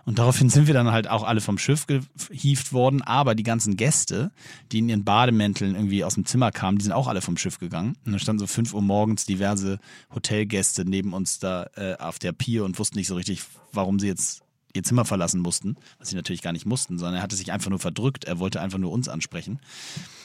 [0.05, 3.77] Und daraufhin sind wir dann halt auch alle vom Schiff gehievt worden, aber die ganzen
[3.77, 4.33] Gäste,
[4.71, 7.59] die in ihren Bademänteln irgendwie aus dem Zimmer kamen, die sind auch alle vom Schiff
[7.59, 7.97] gegangen.
[8.05, 9.79] Und dann standen so fünf Uhr morgens diverse
[10.15, 13.43] Hotelgäste neben uns da äh, auf der Pier und wussten nicht so richtig,
[13.73, 14.43] warum sie jetzt
[14.75, 17.71] ihr Zimmer verlassen mussten, was sie natürlich gar nicht mussten, sondern er hatte sich einfach
[17.71, 18.25] nur verdrückt.
[18.25, 19.61] Er wollte einfach nur uns ansprechen.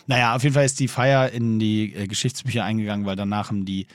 [0.08, 3.66] Naja, auf jeden Fall ist die Feier in die äh, Geschichtsbücher eingegangen, weil danach haben
[3.66, 3.88] die,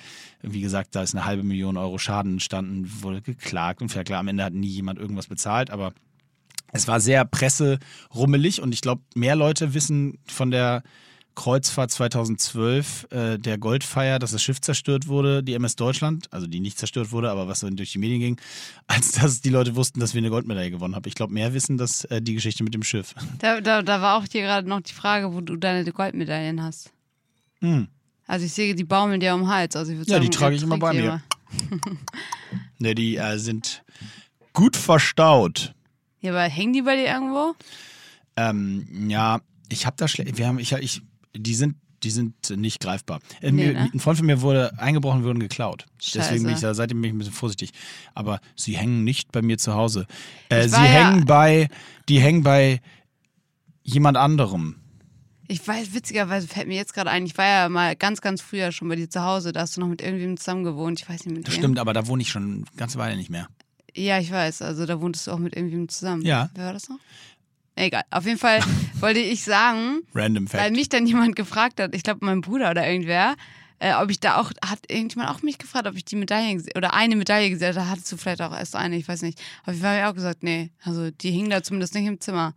[0.43, 4.21] wie gesagt, da ist eine halbe Million Euro Schaden entstanden, wurde geklagt und verklagt.
[4.21, 5.93] Am Ende hat nie jemand irgendwas bezahlt, aber
[6.73, 10.83] es war sehr presserummelig und ich glaube, mehr Leute wissen von der
[11.35, 16.61] Kreuzfahrt 2012 äh, der Goldfeier, dass das Schiff zerstört wurde, die MS Deutschland, also die
[16.61, 18.41] nicht zerstört wurde, aber was so durch die Medien ging,
[18.87, 21.09] als dass die Leute wussten, dass wir eine Goldmedaille gewonnen haben.
[21.09, 23.15] Ich glaube, mehr wissen das äh, die Geschichte mit dem Schiff.
[23.39, 26.93] Da, da, da war auch hier gerade noch die Frage, wo du deine Goldmedaillen hast.
[27.61, 27.89] Hm.
[28.33, 29.77] Also ich sehe, die baumeln dir um den Hals.
[29.77, 31.23] Also ich würd Ja, sagen, die trage ich immer bei mir.
[32.79, 33.83] Ne, die äh, sind
[34.55, 35.75] gut verstaut.
[36.23, 37.55] Ja, aber hängen die bei dir irgendwo?
[38.37, 40.39] Ähm, ja, ich habe da schlecht.
[40.39, 41.03] Wir haben, ich, ich,
[41.37, 43.21] die sind, die sind nicht greifbar.
[43.43, 43.91] Äh, Nee, mir, ne?
[43.93, 45.85] Ein Freund von mir wurde eingebrochen, wurden geklaut.
[46.01, 46.19] Scheiße.
[46.21, 47.73] Deswegen bin ich da, seitdem bin ich ein bisschen vorsichtig.
[48.15, 50.07] Aber sie hängen nicht bei mir zu Hause.
[50.49, 51.69] Äh, sie ja- hängen bei,
[52.09, 52.81] die hängen bei
[53.83, 54.77] jemand anderem.
[55.53, 58.73] Ich weiß, witzigerweise fällt mir jetzt gerade ein, ich war ja mal ganz, ganz früher
[58.73, 61.27] schon bei dir zu Hause, da hast du noch mit irgendwem zusammen gewohnt, ich weiß
[61.27, 61.61] nicht mit Das wem.
[61.61, 63.49] stimmt, aber da wohne ich schon eine ganze Weile nicht mehr.
[63.95, 66.23] Ja, ich weiß, also da wohntest du auch mit irgendwem zusammen.
[66.23, 66.49] Ja.
[66.55, 66.99] Wer war das noch?
[67.75, 68.61] Egal, auf jeden Fall
[69.01, 70.73] wollte ich sagen, Random weil Fact.
[70.77, 73.35] mich dann jemand gefragt hat, ich glaube mein Bruder oder irgendwer,
[73.79, 76.75] äh, ob ich da auch, hat irgendjemand auch mich gefragt, ob ich die Medaille gese-
[76.79, 79.39] oder eine Medaille gesehen habe, hattest du vielleicht auch erst eine, ich weiß nicht.
[79.67, 82.21] Auf jeden Fall habe ich auch gesagt, nee, also die hingen da zumindest nicht im
[82.21, 82.55] Zimmer.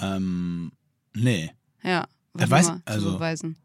[0.00, 0.72] Ähm,
[1.12, 1.50] nee.
[1.82, 3.56] Ja, Was weiß- also- beweisen.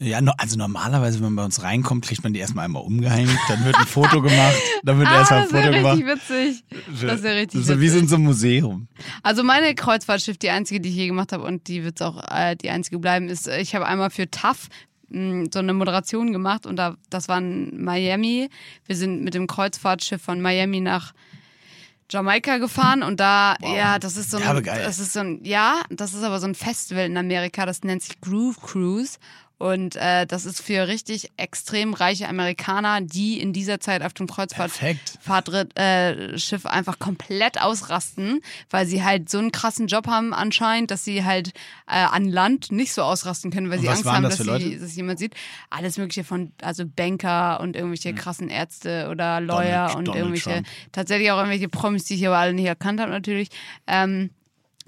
[0.00, 3.64] Ja, also normalerweise, wenn man bei uns reinkommt, kriegt man die erstmal einmal umgehängt, dann
[3.64, 4.54] wird ein Foto gemacht,
[4.84, 5.98] dann wird erstmal ein das Foto ist ja gemacht.
[5.98, 6.64] richtig witzig.
[7.02, 7.92] Das ist ja richtig so wie witzig.
[7.94, 8.88] so in so einem Museum.
[9.24, 12.54] Also meine Kreuzfahrtschiff, die einzige, die ich je gemacht habe und die wird auch äh,
[12.54, 14.68] die einzige bleiben, ist, äh, ich habe einmal für TAF
[15.08, 18.50] mh, so eine Moderation gemacht und da, das war in Miami.
[18.86, 21.12] Wir sind mit dem Kreuzfahrtschiff von Miami nach
[22.10, 26.14] Jamaika gefahren und da, ja, das ist so ein, das ist so ein, ja, das
[26.14, 29.18] ist aber so ein Festival in Amerika, das nennt sich Groove Cruise.
[29.58, 34.28] Und äh, das ist für richtig extrem reiche Amerikaner, die in dieser Zeit auf dem.
[34.28, 38.40] Kreuzfahrtschiff äh, einfach komplett ausrasten,
[38.70, 41.48] weil sie halt so einen krassen Job haben anscheinend, dass sie halt
[41.88, 44.78] äh, an Land nicht so ausrasten können, weil Und sie Angst haben, das dass, sie,
[44.78, 45.34] dass jemand sieht.
[45.70, 50.50] Alles mögliche von, also Banker und irgendwelche krassen Ärzte oder Lawyer Donald- und Donald irgendwelche,
[50.50, 50.66] Trump.
[50.92, 53.48] tatsächlich auch irgendwelche Promis, die ich aber alle nicht erkannt habe natürlich.
[53.88, 54.30] Ähm,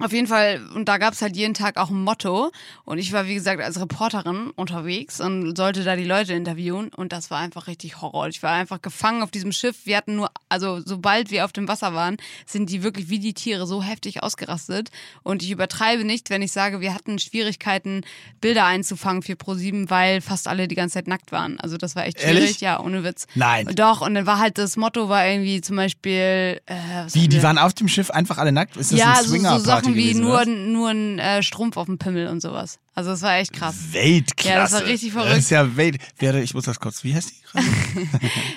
[0.01, 2.51] auf jeden Fall, und da gab's halt jeden Tag auch ein Motto.
[2.85, 6.89] Und ich war, wie gesagt, als Reporterin unterwegs und sollte da die Leute interviewen.
[6.89, 8.29] Und das war einfach richtig Horror.
[8.29, 9.77] Ich war einfach gefangen auf diesem Schiff.
[9.85, 13.35] Wir hatten nur, also sobald wir auf dem Wasser waren, sind die wirklich wie die
[13.35, 14.91] Tiere so heftig ausgerastet.
[15.23, 18.03] Und ich übertreibe nicht, wenn ich sage, wir hatten Schwierigkeiten,
[18.41, 21.61] Bilder einzufangen für ProSieben, weil fast alle die ganze Zeit nackt waren.
[21.61, 22.37] Also das war echt schwierig.
[22.37, 22.61] Ehrlich?
[22.61, 23.27] Ja, ohne Witz.
[23.35, 23.67] Nein.
[23.75, 26.75] Doch, und dann war halt das Motto war irgendwie zum Beispiel, äh,
[27.13, 28.77] Wie, die waren auf dem Schiff einfach alle nackt?
[28.77, 31.87] Ist das ja, eine so, so Swinger-Party Sachen wie nur, nur ein äh, Strumpf auf
[31.87, 32.79] dem Pimmel und sowas.
[32.95, 33.77] Also das war echt krass.
[33.93, 34.49] Weltklasse.
[34.49, 35.31] Ja, das war richtig verrückt.
[35.31, 35.99] Das ist ja Welt.
[36.19, 37.05] Werde, ich muss das kurz.
[37.05, 37.67] Wie heißt die gerade?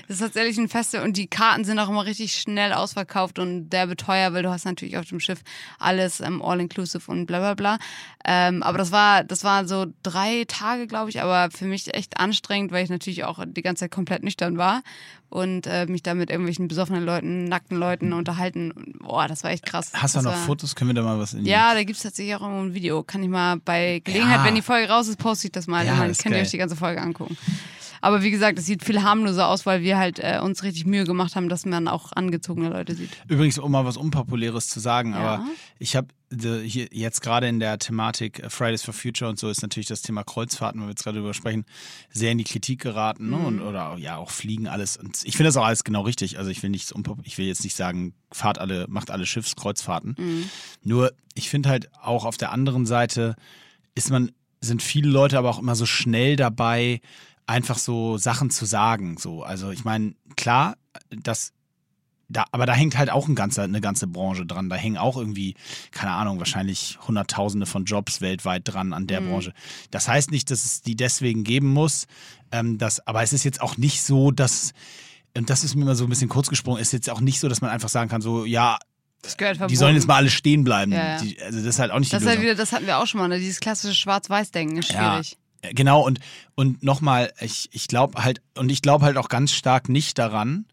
[0.07, 3.69] Das ist tatsächlich ein Festival und die Karten sind auch immer richtig schnell ausverkauft und
[3.69, 5.41] derbe teuer, weil du hast natürlich auf dem Schiff
[5.79, 7.77] alles ähm, all-inclusive und bla bla bla.
[8.25, 12.19] Ähm, aber das war, das war so drei Tage, glaube ich, aber für mich echt
[12.19, 14.81] anstrengend, weil ich natürlich auch die ganze Zeit komplett nüchtern war
[15.33, 18.93] und äh, mich da mit irgendwelchen besoffenen Leuten, nackten Leuten unterhalten.
[18.99, 19.91] Boah, das war echt krass.
[19.93, 20.75] Hast du noch war, Fotos?
[20.75, 23.01] Können wir da mal was in die Ja, da gibt's tatsächlich auch ein Video.
[23.01, 24.43] Kann ich mal bei Gelegenheit, Ja.
[24.45, 25.85] wenn die Folge raus ist, poste ich das mal.
[25.85, 26.41] Ja, dann könnt ihr geil.
[26.41, 27.37] euch die ganze Folge angucken.
[28.01, 31.05] Aber wie gesagt, es sieht viel harmloser aus, weil wir halt äh, uns richtig Mühe
[31.05, 33.11] gemacht haben, dass man auch angezogene Leute sieht.
[33.29, 35.19] Übrigens, um mal was Unpopuläres zu sagen, Ja.
[35.19, 35.45] aber
[35.79, 36.09] ich habe
[36.65, 40.25] jetzt gerade in der Thematik äh, Fridays for Future und so ist natürlich das Thema
[40.25, 41.63] Kreuzfahrten, wo wir jetzt gerade drüber sprechen,
[42.09, 43.37] sehr in die Kritik geraten ne?
[43.37, 43.45] Mhm.
[43.45, 44.97] und oder ja auch Fliegen alles.
[44.97, 46.37] Und ich finde das auch alles genau richtig.
[46.37, 46.93] Also ich will nichts
[47.23, 50.15] ich will jetzt nicht sagen, fahrt alle, macht alle Schiffskreuzfahrten.
[50.17, 50.49] Mhm.
[50.83, 53.37] Nur ich finde halt auch auf der anderen Seite
[53.95, 54.31] ist man
[54.61, 57.01] sind viele Leute aber auch immer so schnell dabei,
[57.45, 59.17] einfach so Sachen zu sagen.
[59.17, 60.77] So, also ich meine, klar,
[61.09, 61.51] das
[62.29, 64.69] da, aber da hängt halt auch ein ganzer, eine ganze Branche dran.
[64.69, 65.55] Da hängen auch irgendwie,
[65.91, 69.53] keine Ahnung, wahrscheinlich Hunderttausende von Jobs weltweit dran an der Branche.
[69.91, 72.07] Das heißt nicht, dass es die deswegen geben muss.
[72.51, 74.73] Ähm, das, aber es ist jetzt auch nicht so, dass,
[75.37, 77.49] und das ist mir immer so ein bisschen kurz gesprungen, ist jetzt auch nicht so,
[77.49, 78.79] dass man einfach sagen kann, so, ja,
[79.23, 79.71] Das gehört verboten.
[79.73, 80.91] die sollen jetzt mal alle stehen bleiben.
[80.91, 81.21] Ja, ja.
[81.21, 82.51] Die, also das ist halt auch nicht das die halt Lösung.
[82.51, 83.39] wieder, das hatten wir auch schon mal, ne?
[83.39, 85.13] dieses klassische Schwarz-Weiß-Denken ist Ja.
[85.13, 85.37] schwierig.
[85.71, 86.19] Genau, und,
[86.55, 90.65] und nochmal, ich, ich glaube halt, und ich glaube halt auch ganz stark nicht daran,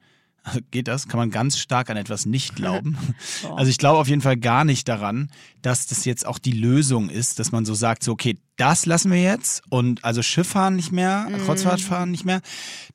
[0.72, 1.06] geht das?
[1.06, 2.96] Kann man ganz stark an etwas nicht glauben?
[3.56, 5.30] Also ich glaube auf jeden Fall gar nicht daran,
[5.62, 9.12] dass das jetzt auch die Lösung ist, dass man so sagt, so okay, das lassen
[9.12, 12.40] wir jetzt und also Schifffahren nicht mehr, Kreuzfahrtfahren nicht mehr.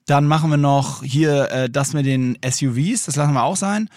[0.06, 3.89] Dann machen wir noch hier äh, das mit den SUVs, das lassen wir auch sein.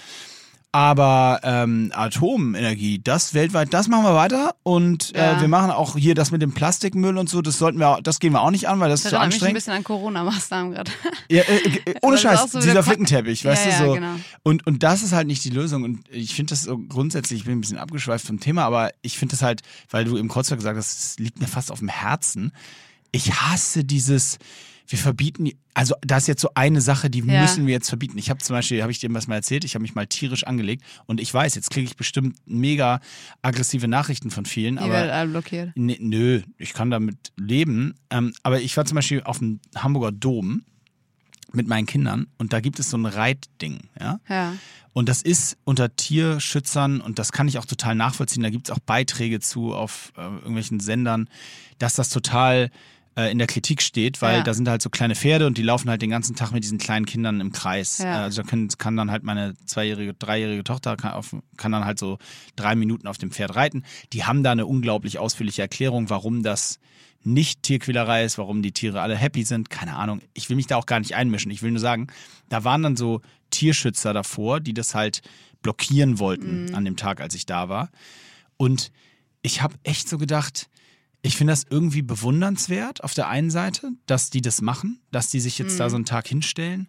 [0.70, 4.54] Aber ähm, Atomenergie, das weltweit, das machen wir weiter.
[4.62, 5.38] Und Ja.
[5.38, 8.20] äh, wir machen auch hier das mit dem Plastikmüll und so, das sollten wir, das
[8.20, 9.54] gehen wir auch nicht an, weil das, Das ist zu erinnert mich ein anstrengend.
[9.56, 10.90] bisschen an Corona-Maßnahmen gerade.
[11.30, 13.92] Ja, äh, äh, ohne Das ist Scheiß, so dieser Flickenteppich, weißt Ja, du so.
[13.94, 14.14] genau.
[14.42, 15.84] Und, und das ist halt nicht die Lösung.
[15.84, 19.16] Und ich finde das so grundsätzlich, ich bin ein bisschen abgeschweift vom Thema, aber ich
[19.18, 21.88] finde das halt, weil du im Kreuzberg gesagt hast, es liegt mir fast auf dem
[21.88, 22.52] Herzen.
[23.10, 24.38] Ich hasse dieses,
[24.90, 27.42] wir verbieten, also da ist jetzt so eine Sache, die Ja.
[27.42, 28.16] müssen wir jetzt verbieten.
[28.18, 30.44] Ich habe zum Beispiel, habe ich dir was mal erzählt, ich habe mich mal tierisch
[30.44, 33.00] angelegt und ich weiß, jetzt kriege ich bestimmt mega
[33.42, 35.72] aggressive Nachrichten von vielen, Die aber alle blockiert.
[35.74, 37.94] Nee, nö, ich kann damit leben.
[38.10, 40.62] Ähm, aber ich war zum Beispiel auf dem Hamburger Dom
[41.52, 44.20] mit meinen Kindern und da gibt es so ein Reitding, ja.
[44.28, 44.54] Ja.
[44.94, 48.42] Und das ist unter Tierschützern und das kann ich auch total nachvollziehen.
[48.42, 51.28] Da gibt es auch Beiträge zu auf äh, irgendwelchen Sendern,
[51.78, 52.70] dass das total
[53.18, 54.42] äh, in der Kritik steht, weil Ja.
[54.44, 56.78] da sind halt so kleine Pferde und die laufen halt den ganzen Tag mit diesen
[56.78, 57.98] kleinen Kindern im Kreis.
[57.98, 58.20] Ja.
[58.20, 61.84] Äh, Also da können, kann dann halt meine zweijährige, dreijährige Tochter kann, auf, kann dann
[61.84, 62.18] halt so
[62.56, 63.84] drei Minuten auf dem Pferd reiten.
[64.12, 66.78] Die haben da eine unglaublich ausführliche Erklärung, warum das
[67.24, 70.20] nicht Tierquälerei ist, warum die Tiere alle happy sind, keine Ahnung.
[70.34, 71.50] Ich will mich da auch gar nicht einmischen.
[71.50, 72.06] Ich will nur sagen,
[72.48, 75.22] da waren dann so Tierschützer davor, die das halt
[75.60, 77.90] blockieren wollten an dem Tag, als ich da war.
[78.56, 78.92] Und
[79.42, 80.68] ich habe echt so gedacht,
[81.22, 85.40] ich finde das irgendwie bewundernswert auf der einen Seite, dass die das machen, dass die
[85.40, 86.88] sich jetzt da so einen Tag hinstellen.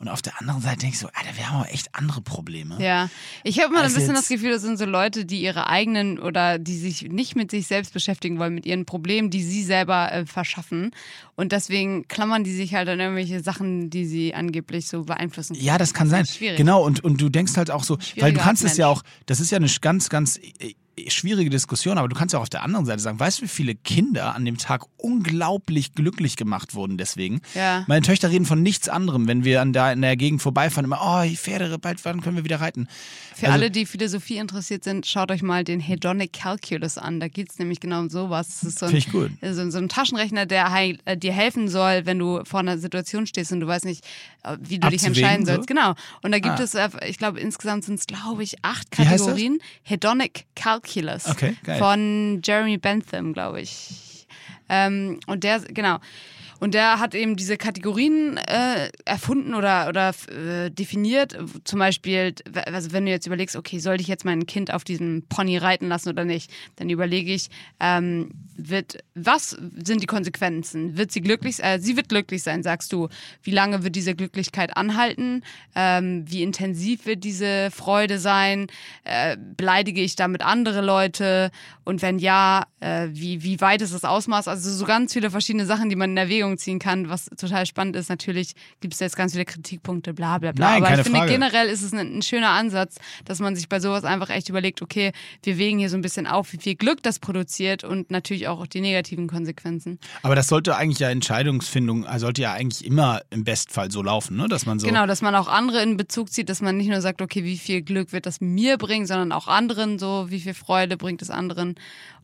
[0.00, 2.76] Und auf der anderen Seite denke ich so, Alter, wir haben aber echt andere Probleme.
[2.80, 3.10] Ja,
[3.42, 6.58] ich habe immer ein bisschen das Gefühl, das sind so Leute, die ihre eigenen oder
[6.58, 10.24] die sich nicht mit sich selbst beschäftigen wollen, mit ihren Problemen, die sie selber äh,
[10.24, 10.92] verschaffen.
[11.34, 15.54] Und deswegen klammern die sich halt an irgendwelche Sachen, die sie angeblich so beeinflussen.
[15.54, 15.66] können.
[15.66, 16.22] Ja, das kann sein.
[16.22, 16.58] ist schwierig.
[16.58, 19.40] Genau, und, und du denkst halt auch so, weil du kannst es ja auch, das
[19.40, 20.74] ist ja eine ganz, ganz äh,
[21.08, 23.48] schwierige Diskussion, aber du kannst ja auch auf der anderen Seite sagen, weißt du, wie
[23.48, 27.40] viele Kinder an dem Tag unglaublich glücklich gemacht wurden deswegen?
[27.54, 27.84] Ja.
[27.86, 31.00] Meine Töchter reden von nichts anderem, wenn wir an da in der Gegend vorbeifahren, immer,
[31.02, 32.88] oh, die Pferde, bald wann können wir wieder reiten?
[33.34, 37.20] Für Also- alle, die Philosophie interessiert sind, schaut euch mal den Hedonic Calculus an.
[37.20, 38.60] Da geht es nämlich genau um sowas.
[38.60, 39.00] Das ist so ein,
[39.54, 43.26] so, so ein Taschenrechner, der heil, äh, dir helfen soll, wenn du vor einer Situation
[43.26, 44.04] stehst und du weißt nicht,
[44.60, 45.52] wie du dich entscheiden so?
[45.52, 45.66] sollst.
[45.68, 45.94] Genau.
[46.22, 46.62] Und da gibt Ah.
[46.62, 48.90] es, äh, ich glaube, insgesamt sind es, glaube ich, acht?
[48.90, 49.58] Kategorien.
[49.82, 51.26] Hedonic Calculus.
[51.26, 51.56] Okay.
[51.78, 54.26] Von Jeremy Bentham, glaube ich.
[54.68, 55.98] Ähm, und der, genau.
[56.60, 61.36] Und der hat eben diese Kategorien äh, erfunden oder, oder äh, definiert.
[61.64, 62.34] Zum Beispiel,
[62.66, 65.88] also wenn du jetzt überlegst, okay, soll ich jetzt mein Kind auf diesem Pony reiten
[65.88, 67.48] lassen oder nicht, dann überlege ich,
[67.80, 70.96] ähm, wird, was sind die Konsequenzen?
[70.96, 73.08] Wird sie glücklich, äh, sie wird glücklich sein, sagst du.
[73.42, 75.44] Wie lange wird diese Glücklichkeit anhalten?
[75.76, 78.66] Ähm, wie intensiv wird diese Freude sein?
[79.04, 81.52] Äh, beleidige ich damit andere Leute?
[81.84, 84.48] Und wenn ja, äh, wie, wie weit ist das Ausmaß?
[84.48, 87.08] Also so ganz viele verschiedene Sachen, die man in Erwägung ziehen kann.
[87.08, 90.70] Was total spannend ist, natürlich gibt es jetzt ganz viele Kritikpunkte, bla bla bla.
[90.70, 91.32] Nein, Aber ich finde Frage.
[91.32, 94.80] generell ist es ein, ein schöner Ansatz, dass man sich bei sowas einfach echt überlegt,
[94.80, 95.10] okay,
[95.42, 98.66] wir wägen hier so ein bisschen auf, wie viel Glück das produziert und natürlich auch
[98.68, 99.98] die negativen Konsequenzen.
[100.22, 104.36] Aber das sollte eigentlich ja Entscheidungsfindung, also sollte ja eigentlich immer im Bestfall so laufen,
[104.36, 104.48] ne?
[104.48, 104.86] dass man so.
[104.86, 107.56] Genau, dass man auch andere in Bezug zieht, dass man nicht nur sagt, okay, wie
[107.56, 111.30] viel Glück wird das mir bringen, sondern auch anderen so, wie viel Freude bringt es
[111.30, 111.76] anderen.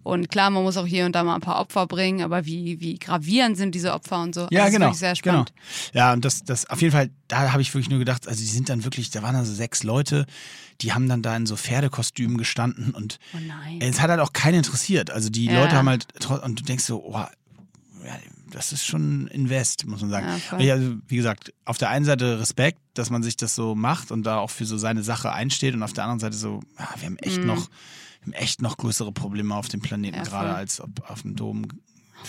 [0.04, 2.78] Und klar, man muss auch hier und da mal ein paar Opfer bringen, aber wie,
[2.80, 4.46] wie gravierend sind diese Opfer und so.
[4.50, 4.86] Ja, das genau.
[4.86, 5.52] Ist wirklich sehr spannend.
[5.92, 6.04] Genau.
[6.06, 8.46] Ja, und das, das auf jeden Fall, da habe ich wirklich nur gedacht, also die
[8.46, 10.26] sind dann wirklich, da waren dann so sechs Leute,
[10.82, 13.78] die haben dann da in so Pferdekostümen gestanden und Oh nein.
[13.80, 15.10] es hat halt auch keinen interessiert.
[15.10, 15.62] Also die Ja.
[15.62, 16.06] Leute haben halt,
[16.44, 17.12] und du denkst so, oh,
[18.04, 18.18] ja,
[18.50, 20.26] das ist schon ein Invest, muss man sagen.
[20.58, 24.10] Ja, also, wie gesagt, auf der einen Seite Respekt, dass man sich das so macht
[24.12, 26.88] und da auch für so seine Sache einsteht und auf der anderen Seite so, ja,
[26.98, 27.68] wir haben echt noch, wir
[28.24, 30.16] haben echt noch größere Probleme auf dem Planeten.
[30.16, 31.66] Ja, gerade als ob auf dem Dom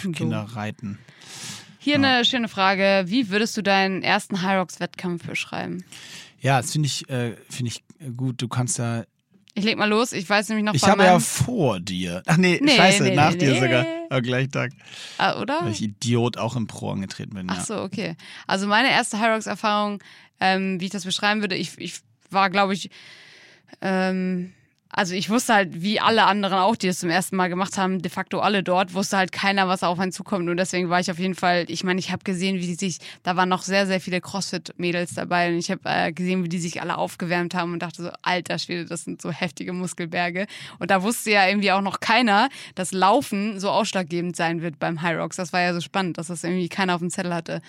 [0.04, 1.00] dem Kinder reiten.
[1.80, 3.04] Hier eine schöne Frage.
[3.06, 5.86] Wie würdest du deinen ersten High Rocks Wettkampf beschreiben?
[6.42, 7.84] Ja, das finde ich, äh, finde ich
[8.18, 8.42] gut.
[8.42, 9.06] Du kannst da.
[9.54, 10.12] Ich leg mal los.
[10.12, 12.24] Ich weiß nämlich noch Ich habe ja vor dir.
[12.26, 13.60] Ach nee, Nee, scheiße, nee, nach nee, dir nee.
[13.60, 13.86] sogar.
[14.10, 14.72] Am gleichen Tag.
[15.18, 15.62] Ah, oder?
[15.62, 17.48] Weil ich Idiot auch im Pro angetreten bin.
[17.50, 17.64] Ach ja.
[17.64, 18.16] so, okay.
[18.48, 20.04] Also meine erste High Rocks Erfahrung,
[20.40, 22.90] ähm, wie ich das beschreiben würde, ich, ich war, glaube ich,
[23.82, 24.54] ähm,
[24.96, 28.02] also ich wusste halt, wie alle anderen auch, die das zum ersten Mal gemacht haben,
[28.02, 30.50] de facto alle dort, wusste halt keiner, was auf einen zukommt.
[30.50, 33.00] Und deswegen war ich auf jeden Fall, ich meine, ich habe gesehen, wie die sich,
[33.22, 36.60] da waren noch sehr, sehr viele CrossFit-Mädels dabei und ich habe äh, gesehen, wie die
[36.60, 40.48] sich alle aufgewärmt haben und dachte so, alter Schwede, das sind so heftige Muskelberge.
[40.80, 45.02] Und da wusste ja irgendwie auch noch keiner, dass Laufen so ausschlaggebend sein wird beim
[45.02, 45.36] High Rocks.
[45.36, 47.62] Das war ja so spannend, dass das irgendwie keiner auf dem Zettel hatte.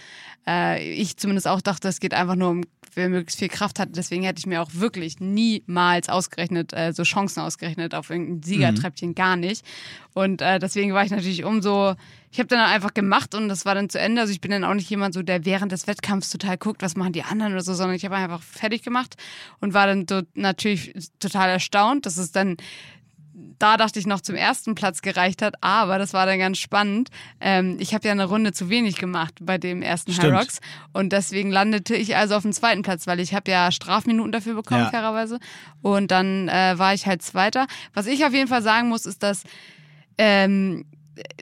[0.46, 2.64] Äh, ich zumindest auch dachte, es geht einfach nur um,
[2.94, 3.90] wer möglichst viel Kraft hat.
[3.96, 9.14] Deswegen hätte ich mir auch wirklich niemals ausgerechnet, äh, so Chancen ausgerechnet auf irgendein Siegertreppchen,
[9.14, 9.64] gar nicht.
[10.12, 11.94] Und äh, deswegen war ich natürlich umso,
[12.30, 14.20] ich habe dann einfach gemacht und das war dann zu Ende.
[14.20, 16.96] Also ich bin dann auch nicht jemand so, der während des Wettkampfs total guckt, was
[16.96, 19.16] machen die anderen oder so, sondern ich habe einfach fertig gemacht
[19.60, 22.56] und war dann so natürlich total erstaunt, dass es dann
[23.58, 27.08] da dachte ich noch zum ersten Platz gereicht hat, aber das war dann ganz spannend.
[27.40, 30.32] Ähm, ich habe ja eine Runde zu wenig gemacht bei dem ersten Stimmt.
[30.34, 30.60] High Rocks
[30.92, 34.54] und deswegen landete ich also auf dem zweiten Platz, weil ich habe ja Strafminuten dafür
[34.54, 34.90] bekommen, Ja.
[34.90, 35.38] fairerweise.
[35.82, 37.66] Und dann äh, war ich halt Zweiter.
[37.94, 39.42] Was ich auf jeden Fall sagen muss, ist, dass
[40.18, 40.84] ähm,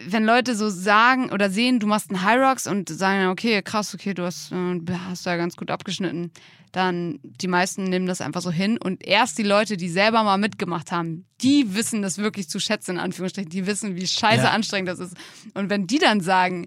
[0.07, 3.95] wenn Leute so sagen oder sehen, du machst einen High Rocks und sagen, okay, krass,
[3.95, 6.31] okay, du hast, äh, hast da ganz gut abgeschnitten,
[6.73, 10.39] dann die meisten nehmen das einfach so hin und erst die Leute, die selber mal
[10.39, 14.51] mitgemacht haben, die wissen das wirklich zu schätzen, in Anführungsstrichen, die wissen, wie scheiße Ja.
[14.51, 15.17] anstrengend das ist.
[15.55, 16.67] Und wenn die dann sagen,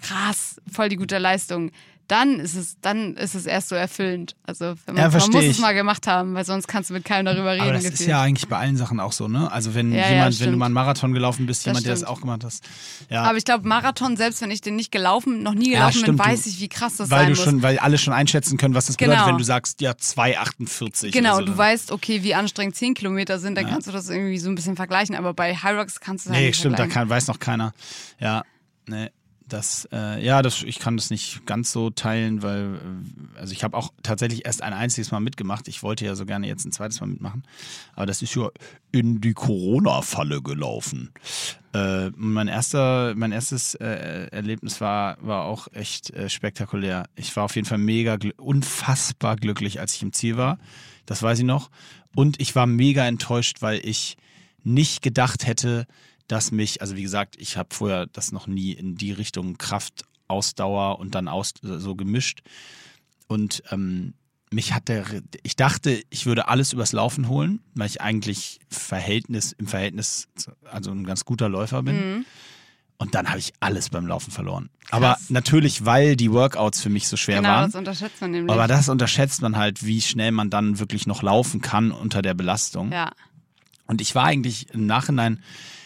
[0.00, 1.70] krass, voll die gute Leistung,
[2.12, 4.36] dann ist es, dann ist es erst so erfüllend.
[4.44, 5.50] Also wenn man, Ja, man muss ich.
[5.52, 7.62] es mal gemacht haben, weil sonst kannst du mit keinem darüber reden.
[7.62, 8.08] Aber das ist gefühlt.
[8.10, 9.50] ja eigentlich bei allen Sachen auch so, ne?
[9.50, 10.52] Also wenn Ja, ja, jemand, wenn stimmt.
[10.52, 12.64] du mal einen Marathon gelaufen bist, Das jemand, der das auch gemacht hast.
[13.08, 16.02] Ja, Aber ich glaube, Marathon, selbst wenn ich den nicht gelaufen, noch nie Ja, gelaufen
[16.04, 17.44] bin, weiß ich, wie krass das weil sein du muss.
[17.44, 19.28] schon, weil alle schon einschätzen können, was das bedeutet, Genau.
[19.30, 21.10] wenn du sagst, ja, 2,48.
[21.12, 21.44] Genau, so.
[21.46, 24.54] du weißt, okay, wie anstrengend 10 Kilometer sind, dann kannst du das irgendwie so ein
[24.54, 25.14] bisschen vergleichen.
[25.16, 27.38] Aber bei High Rocks kannst du das halt Nee, nicht stimmt, da kann, weiß noch
[27.38, 27.72] keiner.
[28.20, 28.42] Ja,
[28.86, 29.08] nee.
[29.52, 33.64] Das, äh, ja, das, ich kann das nicht ganz so teilen, weil, äh, also ich
[33.64, 35.68] habe auch tatsächlich erst ein einziges Mal mitgemacht.
[35.68, 37.42] Ich wollte ja so gerne jetzt ein zweites Mal mitmachen.
[37.94, 38.48] Aber das ist ja
[38.92, 41.12] in die Corona-Falle gelaufen.
[41.74, 47.04] Äh, mein erster, mein erstes äh, Erlebnis war, war auch echt äh, spektakulär.
[47.14, 50.58] Ich war auf jeden Fall mega, gl- unfassbar glücklich, als ich im Ziel war.
[51.04, 51.70] Das weiß ich noch.
[52.14, 54.16] Und ich war mega enttäuscht, weil ich
[54.64, 55.86] nicht gedacht hätte,
[56.28, 60.04] dass mich, also wie gesagt, ich habe vorher das noch nie in die Richtung Kraft,
[60.28, 62.42] Ausdauer und dann aus, so gemischt.
[63.26, 64.14] Und ähm,
[64.50, 65.04] mich hat der,
[65.42, 70.28] ich dachte, ich würde alles übers Laufen holen, weil ich eigentlich Verhältnis, im Verhältnis,
[70.70, 72.24] also ein ganz guter Läufer bin.
[72.98, 74.70] Und dann habe ich alles beim Laufen verloren.
[74.90, 77.70] Aber natürlich, weil die Workouts für mich so schwer Genau, waren.
[77.70, 78.52] das unterschätzt man nämlich.
[78.52, 82.34] Aber das unterschätzt man halt, wie schnell man dann wirklich noch laufen kann unter der
[82.34, 82.92] Belastung.
[82.92, 83.10] ja.
[83.88, 85.42] Und ich war eigentlich im Nachhinein,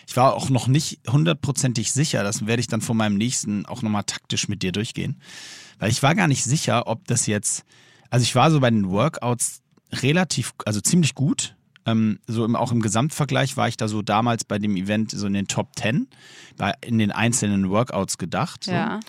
[0.07, 3.83] ich war auch noch nicht hundertprozentig sicher, das werde ich dann von meinem nächsten auch
[3.83, 5.21] nochmal taktisch mit dir durchgehen.
[5.79, 7.65] Weil ich war gar nicht sicher, ob das jetzt,
[8.09, 11.57] also ich war so bei den Workouts relativ, also ziemlich gut.
[11.85, 15.27] Ähm, so im, auch im Gesamtvergleich war ich da so damals bei dem Event so
[15.27, 16.09] in den Top 10,
[16.57, 18.65] bei, in den einzelnen Workouts gedacht.
[18.65, 18.73] So.
[18.73, 19.01] Ja.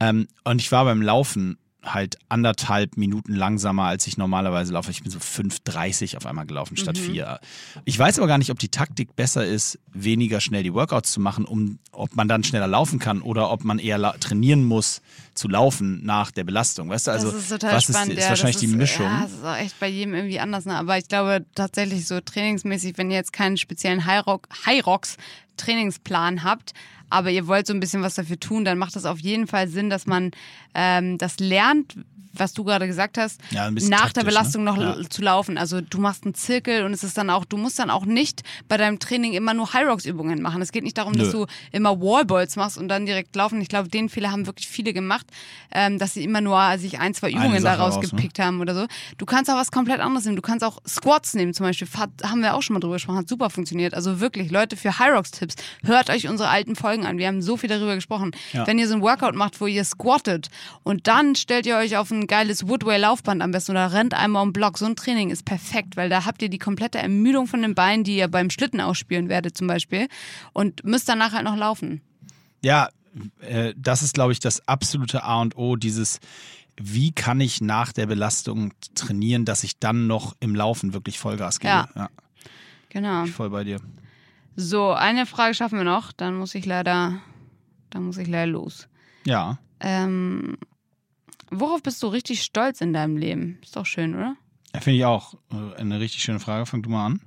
[0.00, 4.90] Ähm, und ich war beim Laufen halt anderthalb Minuten langsamer, als ich normalerweise laufe.
[4.90, 7.12] Ich bin so 5,30 auf einmal gelaufen statt Mhm.
[7.12, 7.40] 4.
[7.86, 11.20] Ich weiß aber gar nicht, ob die Taktik besser ist, weniger schnell die Workouts zu
[11.20, 15.00] machen, um ob man dann schneller laufen kann oder ob man eher trainieren muss
[15.34, 16.88] zu laufen nach der Belastung.
[16.90, 18.10] Weißt du, also das ist total was spannend.
[18.12, 19.06] ist, ist ja, wahrscheinlich das die ist, Mischung.
[19.06, 20.66] Ja, das ist auch echt bei jedem irgendwie anders.
[20.66, 20.74] Ne?
[20.76, 25.16] Aber ich glaube tatsächlich so trainingsmäßig, wenn ihr jetzt keinen speziellen High Rock- High Rocks
[25.56, 26.72] Trainingsplan habt,
[27.10, 29.68] aber ihr wollt so ein bisschen was dafür tun, dann macht das auf jeden Fall
[29.68, 30.30] Sinn, dass man
[30.74, 31.96] ähm, das lernt,
[32.32, 34.70] was du gerade gesagt hast, Ja, nach der taktisch, Belastung ne?
[34.72, 35.08] noch Ja.
[35.08, 35.58] zu laufen.
[35.58, 38.42] Also du machst einen Zirkel und es ist dann auch, du musst dann auch nicht
[38.68, 40.62] bei deinem Training immer nur High Rocks Übungen machen.
[40.62, 41.40] Es geht nicht darum, dass Nö.
[41.40, 43.60] du immer Wallballs machst und dann direkt laufen.
[43.60, 45.26] Ich glaube, den Fehler haben wirklich viele gemacht,
[45.72, 48.08] ähm, dass sie immer nur sich ein, zwei Übungen daraus raus, ne?
[48.10, 48.86] gepickt haben oder so.
[49.18, 50.36] Du kannst auch was komplett anderes nehmen.
[50.36, 51.88] Du kannst auch Squats nehmen zum Beispiel.
[51.96, 53.94] Hat, haben wir auch schon mal drüber gesprochen, hat super funktioniert.
[53.94, 55.54] Also wirklich, Leute, für High Rocks Tipps,
[55.84, 57.18] hört euch unsere alten Folgen an.
[57.18, 58.32] Wir haben so viel darüber gesprochen.
[58.52, 58.66] Ja.
[58.66, 60.48] Wenn ihr so ein Workout macht, wo ihr squattet
[60.82, 64.42] und dann stellt ihr euch auf ein geiles Woodway Laufband am besten oder rennt einmal
[64.42, 64.78] um Block.
[64.78, 68.04] So ein Training ist perfekt, weil da habt ihr die komplette Ermüdung von den Beinen,
[68.04, 70.08] die ihr beim Schlitten ausspüren werdet zum Beispiel
[70.52, 72.00] und müsst danach halt noch laufen.
[72.62, 72.88] Ja,
[73.40, 76.20] äh, das ist, glaube ich, das absolute A und O, dieses,
[76.76, 81.58] wie kann ich nach der Belastung trainieren, dass ich dann noch im Laufen wirklich Vollgas
[81.60, 81.70] gebe.
[81.70, 81.88] Ja.
[81.94, 82.08] ja
[82.90, 83.24] Genau.
[83.24, 83.80] ich voll bei dir.
[84.56, 86.12] So, eine Frage schaffen wir noch.
[86.12, 87.20] Dann muss ich leider,
[87.90, 88.88] dann muss ich leider los.
[89.24, 89.58] Ja.
[89.78, 90.58] Ähm,
[91.50, 93.58] worauf bist du richtig stolz in deinem Leben?
[93.62, 94.36] Ist doch schön, oder?
[94.74, 96.66] Ja, Finde ich auch äh, eine richtig schöne Frage.
[96.66, 97.20] Fang du mal an.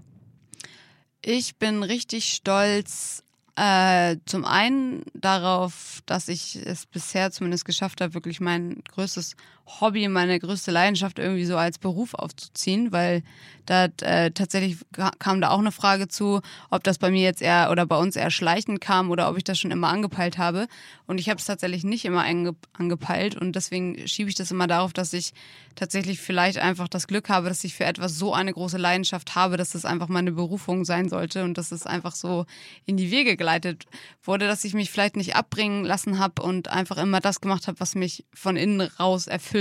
[1.21, 3.23] Ich bin richtig stolz
[3.55, 9.35] äh, zum einen darauf, dass ich es bisher zumindest geschafft habe, wirklich mein größtes
[9.65, 13.23] Hobby, meine größte Leidenschaft irgendwie so als Beruf aufzuziehen, weil
[13.65, 17.41] da äh, tatsächlich ka- kam da auch eine Frage zu, ob das bei mir jetzt
[17.41, 20.67] eher oder bei uns eher schleichend kam oder ob ich das schon immer angepeilt habe.
[21.07, 24.67] Und ich habe es tatsächlich nicht immer ange angepeilt und deswegen schiebe ich das immer
[24.67, 25.33] darauf, dass ich
[25.75, 29.55] tatsächlich vielleicht einfach das Glück habe, dass ich für etwas so eine große Leidenschaft habe,
[29.55, 32.45] dass es einfach meine Berufung sein sollte und dass es einfach so
[32.85, 33.85] in die Wege geleitet
[34.23, 37.79] wurde, dass ich mich vielleicht nicht abbringen lassen habe und einfach immer das gemacht habe,
[37.79, 39.52] was mich von innen raus erfüllt.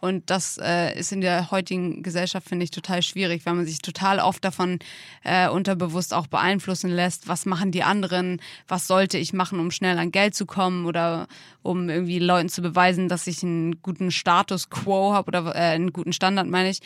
[0.00, 3.80] Und das äh, ist in der heutigen Gesellschaft, finde ich, total schwierig, weil man sich
[3.80, 4.78] total oft davon
[5.24, 7.26] äh, unterbewusst auch beeinflussen lässt.
[7.26, 8.40] Was machen die anderen?
[8.68, 11.26] Was sollte ich machen, um schnell an Geld zu kommen oder
[11.62, 15.92] um irgendwie Leuten zu beweisen, dass ich einen guten Status quo habe oder äh, einen
[15.92, 16.80] guten Standard, meine ich.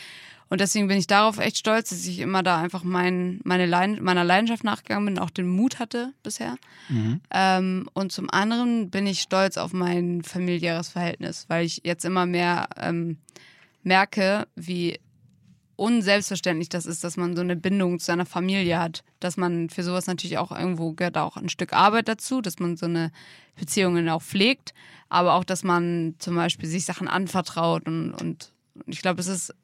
[0.53, 4.03] Und deswegen bin ich darauf echt stolz, dass ich immer da einfach mein, meine Leid
[4.03, 6.57] meiner Leidenschaft nachgegangen bin, auch den Mut hatte bisher.
[6.91, 7.23] Mhm.
[7.31, 12.27] Ähm, und zum anderen bin ich stolz auf mein familiäres Verhältnis, weil ich jetzt immer
[12.27, 13.17] mehr ähm,
[13.83, 15.01] merke, wie
[15.77, 19.05] unselbstverständlich das ist, dass man so eine Bindung zu seiner Familie hat.
[19.21, 22.77] Dass man für sowas natürlich auch irgendwo gehört auch ein Stück Arbeit dazu, dass man
[22.77, 23.11] so eine
[23.57, 24.75] Beziehungen auch pflegt,
[25.09, 28.53] aber auch, dass man zum Beispiel sich Sachen anvertraut und, und
[28.87, 29.55] ich glaube, es ist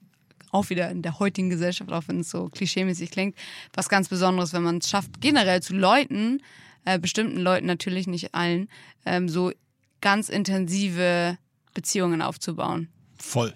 [0.52, 3.36] auch wieder in der heutigen Gesellschaft, auch wenn es so klischeemäßig klingt,
[3.72, 6.42] was ganz Besonderes, wenn man es schafft, generell zu Leuten,
[6.84, 8.68] äh, bestimmten Leuten natürlich nicht allen,
[9.04, 9.52] ähm, so
[10.00, 11.38] ganz intensive
[11.74, 12.88] Beziehungen aufzubauen.
[13.18, 13.52] Voll.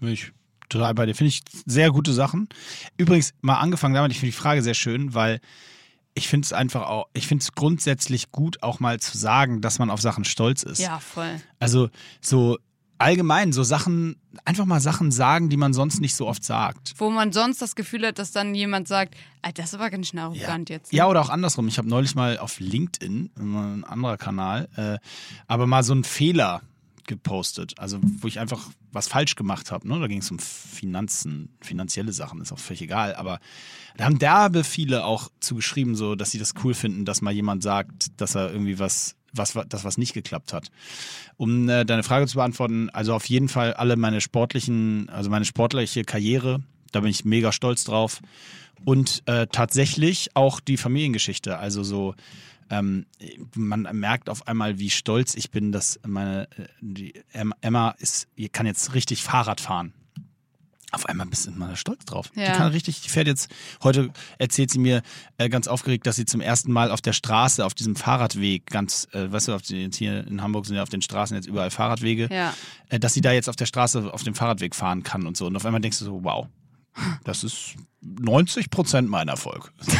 [0.00, 0.32] Bin ich
[0.68, 1.14] total bei dir.
[1.14, 2.48] Finde ich sehr gute Sachen.
[2.96, 5.40] Übrigens, mal angefangen damit, ich finde die Frage sehr schön, weil
[6.14, 9.78] ich finde es einfach auch, ich finde es grundsätzlich gut, auch mal zu sagen, dass
[9.78, 10.78] man auf Sachen stolz ist.
[10.78, 11.40] Ja, voll.
[11.58, 12.58] Also so
[13.00, 16.94] allgemein so Sachen, einfach mal Sachen sagen, die man sonst nicht so oft sagt.
[16.98, 19.14] Wo man sonst das Gefühl hat, dass dann jemand sagt,
[19.54, 20.76] das ist aber ganz schön arrogant ja.
[20.76, 20.92] jetzt.
[20.92, 20.98] Ne?
[20.98, 21.66] Ja, oder auch andersrum.
[21.68, 24.98] Ich habe neulich mal auf LinkedIn, ein anderer Kanal, äh,
[25.46, 26.62] aber mal so einen Fehler
[27.06, 27.74] gepostet.
[27.78, 29.88] Also, wo ich einfach was falsch gemacht habe.
[29.88, 29.98] Ne?
[29.98, 33.14] Da ging es um Finanzen, finanzielle Sachen, ist auch völlig egal.
[33.14, 33.40] Aber
[33.96, 37.62] da haben derbe viele auch zugeschrieben, so, dass sie das cool finden, dass mal jemand
[37.62, 40.70] sagt, dass er irgendwie was was, das, was nicht geklappt hat.
[41.36, 45.44] Um äh, deine Frage zu beantworten, also auf jeden Fall alle meine sportlichen, also meine
[45.44, 46.62] sportliche Karriere,
[46.92, 48.20] da bin ich mega stolz drauf.
[48.84, 52.14] Und äh, tatsächlich auch die Familiengeschichte, also so,
[52.70, 53.04] ähm,
[53.54, 57.14] man merkt auf einmal, wie stolz ich bin, dass meine äh, die
[57.60, 59.92] Emma ist, kann jetzt richtig Fahrrad fahren
[60.92, 62.30] auf einmal bist du mal stolz drauf.
[62.34, 62.46] Ja.
[62.46, 63.50] Die kann richtig, die fährt jetzt,
[63.82, 65.02] heute erzählt sie mir
[65.38, 69.08] äh, ganz aufgeregt, dass sie zum ersten Mal auf der Straße, auf diesem Fahrradweg, ganz,
[69.12, 71.70] äh, weißt du, auf die, hier in Hamburg sind ja auf den Straßen jetzt überall
[71.70, 72.54] Fahrradwege, ja.
[72.88, 75.46] äh, dass sie da jetzt auf der Straße auf dem Fahrradweg fahren kann und so.
[75.46, 76.46] Und auf einmal denkst du so, wow,
[77.24, 79.72] das ist 90 Prozent mein Erfolg.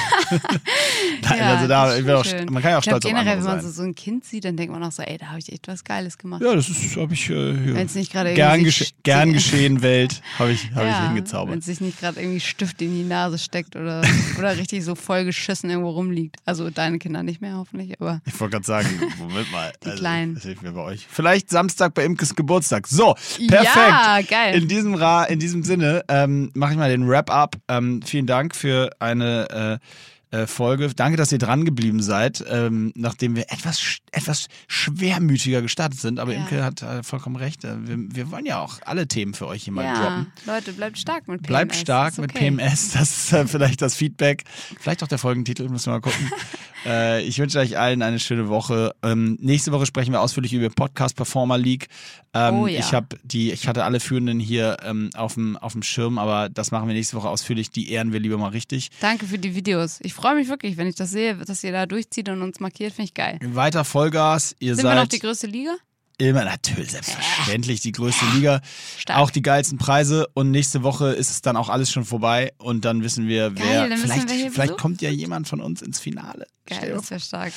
[1.22, 3.60] Nein, ja, also da, auch, man kann ja auch stolz glaub, auf generell, wenn man
[3.60, 5.68] so, so, ein Kind sieht, dann denkt man auch so, ey, da habe ich echt
[5.68, 6.40] was Geiles gemacht.
[6.42, 7.84] Ja, das habe ich äh, ja.
[7.84, 11.52] nicht gern, gesche gern geschehen Welt, habe ich, hab ja, ich hingezaubert.
[11.52, 14.02] Wenn es sich nicht gerade irgendwie Stift in die Nase steckt oder,
[14.38, 16.36] oder richtig so vollgeschissen irgendwo rumliegt.
[16.46, 18.22] Also deine Kinder nicht mehr hoffentlich, aber.
[18.24, 18.88] Ich wollte gerade sagen,
[19.18, 19.72] Moment mal.
[19.84, 20.34] Die also, Kleinen.
[20.34, 21.06] Das hilft mir bei euch.
[21.10, 22.86] Vielleicht Samstag bei Imkes Geburtstag.
[22.86, 23.14] So,
[23.48, 23.74] perfekt.
[23.74, 24.54] Ja, geil.
[24.54, 27.56] In diesem, Ra in diesem Sinne ähm, mache ich mal den Wrap-up.
[27.68, 29.86] Ähm, vielen Dank für eine äh,
[30.30, 30.90] äh, Folge.
[30.94, 36.18] Danke, dass ihr dran geblieben seid, ähm, nachdem wir etwas, etwas schwermütiger gestartet sind.
[36.18, 36.40] Aber ja.
[36.40, 37.64] Imke hat äh, vollkommen recht.
[37.64, 39.94] Äh, wir, wir, wollen ja auch alle Themen für euch hier mal ja.
[39.94, 40.32] droppen.
[40.46, 41.48] Leute, bleibt stark mit PMS.
[41.48, 42.20] Bleibt stark okay.
[42.22, 42.90] mit PMS.
[43.00, 44.44] Das ist äh, vielleicht das Feedback.
[44.78, 46.30] Vielleicht auch der Folgentitel, müssen wir mal gucken.
[46.86, 48.94] Äh, ich wünsche euch allen eine schöne Woche.
[49.02, 51.88] Ähm, nächste Woche sprechen wir ausführlich über Podcast Performer League.
[52.32, 52.78] Ähm, oh, ja.
[52.78, 56.48] Ich habe die, ich hatte alle Führenden hier ähm, auf dem auf dem Schirm, aber
[56.48, 57.70] das machen wir nächste Woche ausführlich.
[57.70, 58.90] Die ehren wir lieber mal richtig.
[59.00, 59.98] Danke für die Videos.
[60.02, 62.92] Ich freue mich wirklich, wenn ich das sehe, dass ihr da durchzieht und uns markiert,
[62.92, 63.38] finde ich geil.
[63.42, 64.54] Weiter Vollgas.
[64.58, 65.76] Ihr Sind seid wir noch die größte Liga?
[66.18, 68.60] Immer natürlich, selbstverständlich, die größte Liga.
[68.98, 69.18] Stark.
[69.18, 70.26] Auch die geilsten Preise.
[70.34, 72.52] Und nächste Woche ist es dann auch alles schon vorbei.
[72.58, 73.88] Und dann wissen wir, wer.
[73.88, 76.46] Geil, vielleicht wir vielleicht kommt ja jemand von uns ins Finale.
[76.66, 77.54] Geil, das wäre stark.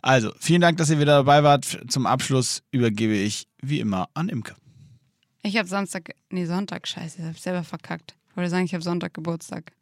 [0.00, 1.78] Also, vielen Dank, dass ihr wieder dabei wart.
[1.88, 4.54] Zum Abschluss übergebe ich wie immer an Imke.
[5.42, 8.16] Ich habe Samstag, nee, Sonntag, scheiße, ich habe selber verkackt.
[8.30, 9.72] Ich wollte sagen, ich habe Sonntag Geburtstag.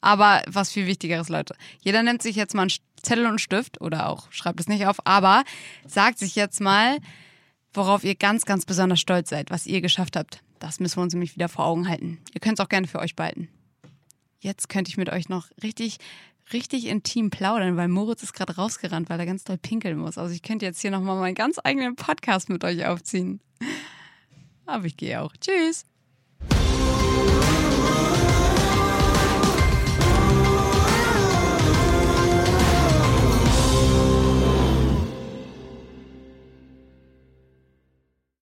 [0.00, 1.54] Aber was viel Wichtigeres, Leute.
[1.80, 2.72] Jeder nimmt sich jetzt mal einen
[3.02, 5.44] Zettel und einen Stift oder auch schreibt es nicht auf, aber
[5.86, 6.98] sagt sich jetzt mal,
[7.72, 10.42] worauf ihr ganz, ganz besonders stolz seid, was ihr geschafft habt.
[10.58, 12.18] Das müssen wir uns nämlich wieder vor Augen halten.
[12.32, 13.48] Ihr könnt es auch gerne für euch behalten.
[14.38, 15.98] Jetzt könnte ich mit euch noch richtig,
[16.52, 20.18] richtig intim plaudern, weil Moritz ist gerade rausgerannt, weil er ganz doll pinkeln muss.
[20.18, 23.40] Also ich könnte jetzt hier nochmal meinen ganz eigenen Podcast mit euch aufziehen.
[24.66, 25.32] Aber ich gehe auch.
[25.38, 25.84] Tschüss.